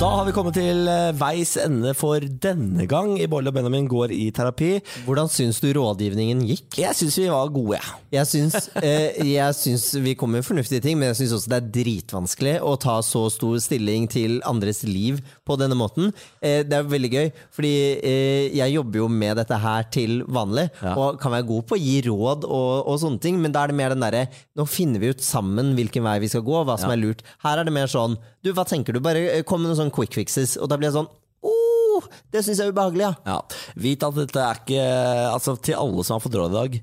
Da 0.00 0.08
har 0.16 0.24
vi 0.24 0.32
kommet 0.32 0.54
til 0.56 0.86
eh, 0.88 1.10
veis 1.20 1.50
ende 1.60 1.90
for 1.98 2.24
denne 2.40 2.86
gang 2.88 3.10
i 3.20 3.26
Bolle 3.28 3.50
og 3.50 3.56
Benjamin 3.58 3.84
går 3.90 4.14
i 4.16 4.30
terapi. 4.32 4.70
Hvordan 5.04 5.28
syns 5.28 5.58
du 5.60 5.66
rådgivningen 5.76 6.40
gikk? 6.48 6.78
Jeg 6.80 6.96
syns 6.96 7.18
vi 7.20 7.26
var 7.28 7.50
gode, 7.52 7.76
jeg. 7.76 7.98
Jeg 8.16 8.28
syns, 8.30 8.70
eh, 8.80 9.18
jeg 9.28 9.56
syns 9.58 9.84
vi 10.00 10.14
kommer 10.16 10.40
med 10.40 10.46
fornuftige 10.48 10.80
ting, 10.86 10.96
men 10.96 11.10
jeg 11.10 11.18
syns 11.20 11.34
også 11.36 11.52
det 11.52 11.58
er 11.58 11.68
dritvanskelig 11.74 12.54
å 12.64 12.72
ta 12.80 12.94
så 13.04 13.26
stor 13.34 13.58
stilling 13.60 14.06
til 14.10 14.38
andres 14.48 14.80
liv 14.88 15.20
på 15.46 15.58
denne 15.60 15.76
måten. 15.76 16.14
Eh, 16.40 16.62
det 16.64 16.78
er 16.80 16.88
veldig 16.94 17.12
gøy, 17.18 17.28
fordi 17.58 17.74
eh, 18.00 18.48
jeg 18.56 18.74
jobber 18.78 19.02
jo 19.02 19.10
med 19.20 19.36
dette 19.42 19.60
her 19.66 19.84
til 19.92 20.22
vanlig, 20.32 20.70
Ja. 20.80 20.94
og 20.96 21.20
kan 21.20 21.36
være 21.36 21.48
god 21.52 21.68
på 21.68 21.76
å 21.76 21.82
gi 21.84 21.98
råd 22.08 22.48
og, 22.48 22.88
og 22.88 22.96
sånne 23.04 23.20
ting, 23.20 23.36
men 23.44 23.52
da 23.52 23.66
er 23.66 23.74
det 23.74 23.76
mer 23.82 23.92
den 23.92 24.00
derre 24.06 24.24
Nå 24.56 24.64
finner 24.68 25.00
vi 25.02 25.12
ut 25.12 25.20
sammen 25.24 25.74
hvilken 25.76 26.04
vei 26.08 26.16
vi 26.24 26.28
skal 26.32 26.42
gå, 26.46 26.56
hva 26.64 26.78
som 26.80 26.88
Ja. 26.88 26.96
er 26.96 27.04
lurt. 27.04 27.20
Her 27.44 27.60
er 27.60 27.68
det 27.68 27.72
mer 27.76 27.88
sånn 27.90 28.16
Du, 28.40 28.54
hva 28.56 28.64
tenker 28.64 28.96
du? 28.96 29.00
Bare 29.04 29.20
eh, 29.36 29.42
kom 29.44 29.60
med 29.60 29.68
noen 29.68 29.76
sånn 29.82 29.89
quick 29.94 30.14
fixes, 30.16 30.56
og 30.60 30.70
da 30.70 30.78
blir 30.78 30.90
jeg 30.90 30.98
sånn 30.98 31.10
oh, 31.46 32.06
det 32.32 32.42
syns 32.44 32.60
jeg 32.60 32.70
er 32.70 32.74
ubehagelig, 32.74 33.06
ja. 33.08 33.12
Ja. 33.26 33.60
Vit 33.80 34.04
at 34.06 34.16
dette 34.16 34.40
er 34.44 34.62
ikke 34.62 34.86
Altså, 35.30 35.56
til 35.60 35.78
alle 35.78 36.04
som 36.06 36.16
har 36.16 36.24
fått 36.24 36.36
råd 36.38 36.52
i 36.54 36.58
dag. 36.58 36.80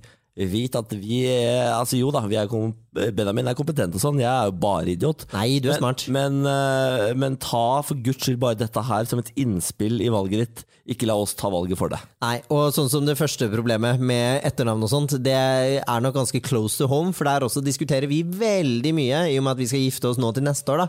Vit 0.53 0.75
at 0.77 0.93
vi 0.93 1.23
er, 1.29 1.71
altså 1.73 1.97
Jo 1.97 2.11
da, 2.13 2.21
vi 2.29 2.37
er 2.37 2.49
kom, 2.51 2.73
Benjamin 3.17 3.47
er 3.51 3.57
kompetent 3.57 3.95
og 3.97 4.01
sånn, 4.03 4.19
jeg 4.21 4.29
er 4.31 4.49
jo 4.49 4.55
bare 4.61 4.93
idiot. 4.93 5.25
Nei, 5.33 5.59
du 5.63 5.69
er 5.69 5.77
men, 5.77 5.81
smart. 5.83 6.07
Men, 6.13 6.39
eh, 6.49 7.13
men 7.17 7.37
ta 7.41 7.81
for 7.85 7.95
guds 8.03 8.25
skyld 8.25 8.39
bare 8.41 8.59
dette 8.59 8.83
her 8.89 9.05
som 9.09 9.19
et 9.23 9.31
innspill 9.39 10.01
i 10.03 10.09
valget 10.13 10.43
ditt. 10.45 10.63
Ikke 10.87 11.07
la 11.09 11.17
oss 11.19 11.33
ta 11.35 11.49
valget 11.51 11.75
for 11.75 11.91
deg. 11.91 11.99
Nei, 12.23 12.37
og 12.53 12.69
sånn 12.71 12.87
som 12.89 13.03
det 13.03 13.17
første 13.19 13.49
problemet 13.51 13.99
med 13.99 14.39
etternavn 14.47 14.85
og 14.85 14.91
sånt, 14.91 15.17
det 15.21 15.33
er 15.35 16.03
nok 16.03 16.15
ganske 16.15 16.39
close 16.45 16.77
to 16.79 16.87
home, 16.87 17.11
for 17.11 17.27
der 17.27 17.43
også 17.43 17.59
diskuterer 17.65 18.07
vi 18.07 18.21
veldig 18.23 18.93
mye, 18.95 19.19
i 19.33 19.35
og 19.37 19.43
med 19.43 19.51
at 19.57 19.59
vi 19.59 19.67
skal 19.67 19.83
gifte 19.83 20.07
oss 20.13 20.21
nå 20.21 20.29
til 20.37 20.45
neste 20.47 20.71
år, 20.71 20.85
da. 20.85 20.87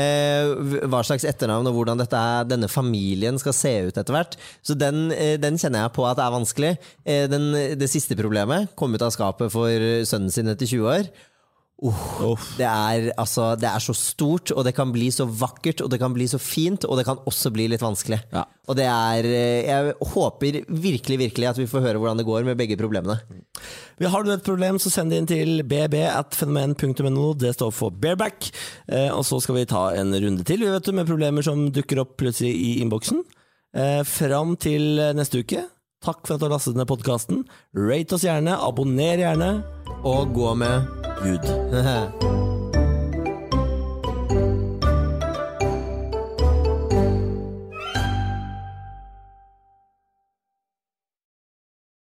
Eh, 0.00 0.86
hva 0.88 1.02
slags 1.04 1.26
etternavn 1.28 1.68
og 1.68 1.76
hvordan 1.76 2.00
dette, 2.00 2.16
er- 2.16 2.48
denne 2.48 2.70
familien 2.72 3.38
skal 3.38 3.52
se 3.52 3.74
ut 3.90 4.00
etter 4.00 4.16
hvert. 4.16 4.38
Så 4.64 4.78
den, 4.80 5.12
eh, 5.12 5.36
den 5.36 5.60
kjenner 5.60 5.84
jeg 5.84 5.92
på 5.92 6.08
at 6.08 6.18
er 6.24 6.32
vanskelig. 6.32 6.72
Den, 7.04 7.52
det 7.76 7.90
siste 7.92 8.16
problemet, 8.16 8.74
kom 8.76 8.94
ut 8.94 9.02
av 9.04 9.12
skapet 9.12 9.52
for 9.52 9.68
sønnen 10.08 10.32
sin 10.32 10.48
etter 10.48 10.66
20 10.66 10.88
år. 10.88 11.08
Uh, 11.82 12.38
det, 12.56 12.64
er, 12.64 13.08
altså, 13.18 13.50
det 13.58 13.66
er 13.66 13.82
så 13.82 13.92
stort, 13.98 14.52
og 14.54 14.62
det 14.64 14.72
kan 14.76 14.92
bli 14.94 15.08
så 15.12 15.26
vakkert, 15.26 15.82
og 15.82 15.90
det 15.90 15.98
kan 16.00 16.14
bli 16.14 16.28
så 16.30 16.38
fint, 16.38 16.86
og 16.86 17.00
det 17.00 17.04
kan 17.08 17.18
også 17.26 17.50
bli 17.52 17.66
litt 17.72 17.82
vanskelig. 17.82 18.20
Ja. 18.32 18.44
Og 18.70 18.78
det 18.78 18.86
er 18.88 19.26
eh, 19.28 19.66
Jeg 19.66 19.94
håper 20.14 20.62
virkelig, 20.70 21.18
virkelig 21.20 21.48
at 21.50 21.58
vi 21.60 21.66
får 21.68 21.84
høre 21.84 22.00
hvordan 22.00 22.22
det 22.22 22.26
går 22.28 22.46
med 22.46 22.56
begge 22.56 22.78
problemene. 22.80 23.18
Har 24.00 24.24
du 24.24 24.32
et 24.32 24.46
problem, 24.46 24.78
så 24.80 24.92
send 24.92 25.12
det 25.12 25.20
inn 25.20 25.28
til 25.28 25.64
bb.fenomen.no. 25.68 27.26
Det 27.36 27.52
står 27.58 27.74
for 27.74 27.92
bareback. 27.92 28.48
Eh, 28.88 29.10
og 29.10 29.26
så 29.26 29.42
skal 29.42 29.58
vi 29.58 29.68
ta 29.68 29.90
en 29.98 30.14
runde 30.14 30.46
til 30.46 30.64
vi 30.64 30.70
vet 30.70 30.86
du, 30.86 30.94
med 30.96 31.10
problemer 31.10 31.44
som 31.44 31.66
dukker 31.74 32.00
opp 32.06 32.16
plutselig 32.22 32.54
i 32.54 32.74
innboksen. 32.86 33.20
Eh, 33.74 34.00
fram 34.08 34.56
til 34.56 35.02
neste 35.18 35.42
uke. 35.42 35.66
Takk 36.04 36.26
for 36.26 36.36
at 36.36 36.42
du 36.42 36.48
har 36.48 36.52
lastet 36.52 36.76
ned 36.76 36.88
podkasten. 36.90 37.46
Rate 37.76 38.18
oss 38.18 38.26
gjerne, 38.26 38.58
abonner 38.60 39.24
gjerne. 39.24 39.50
Og 40.04 40.34
gå 40.36 40.52
med 40.60 40.92
Gud. 41.24 41.48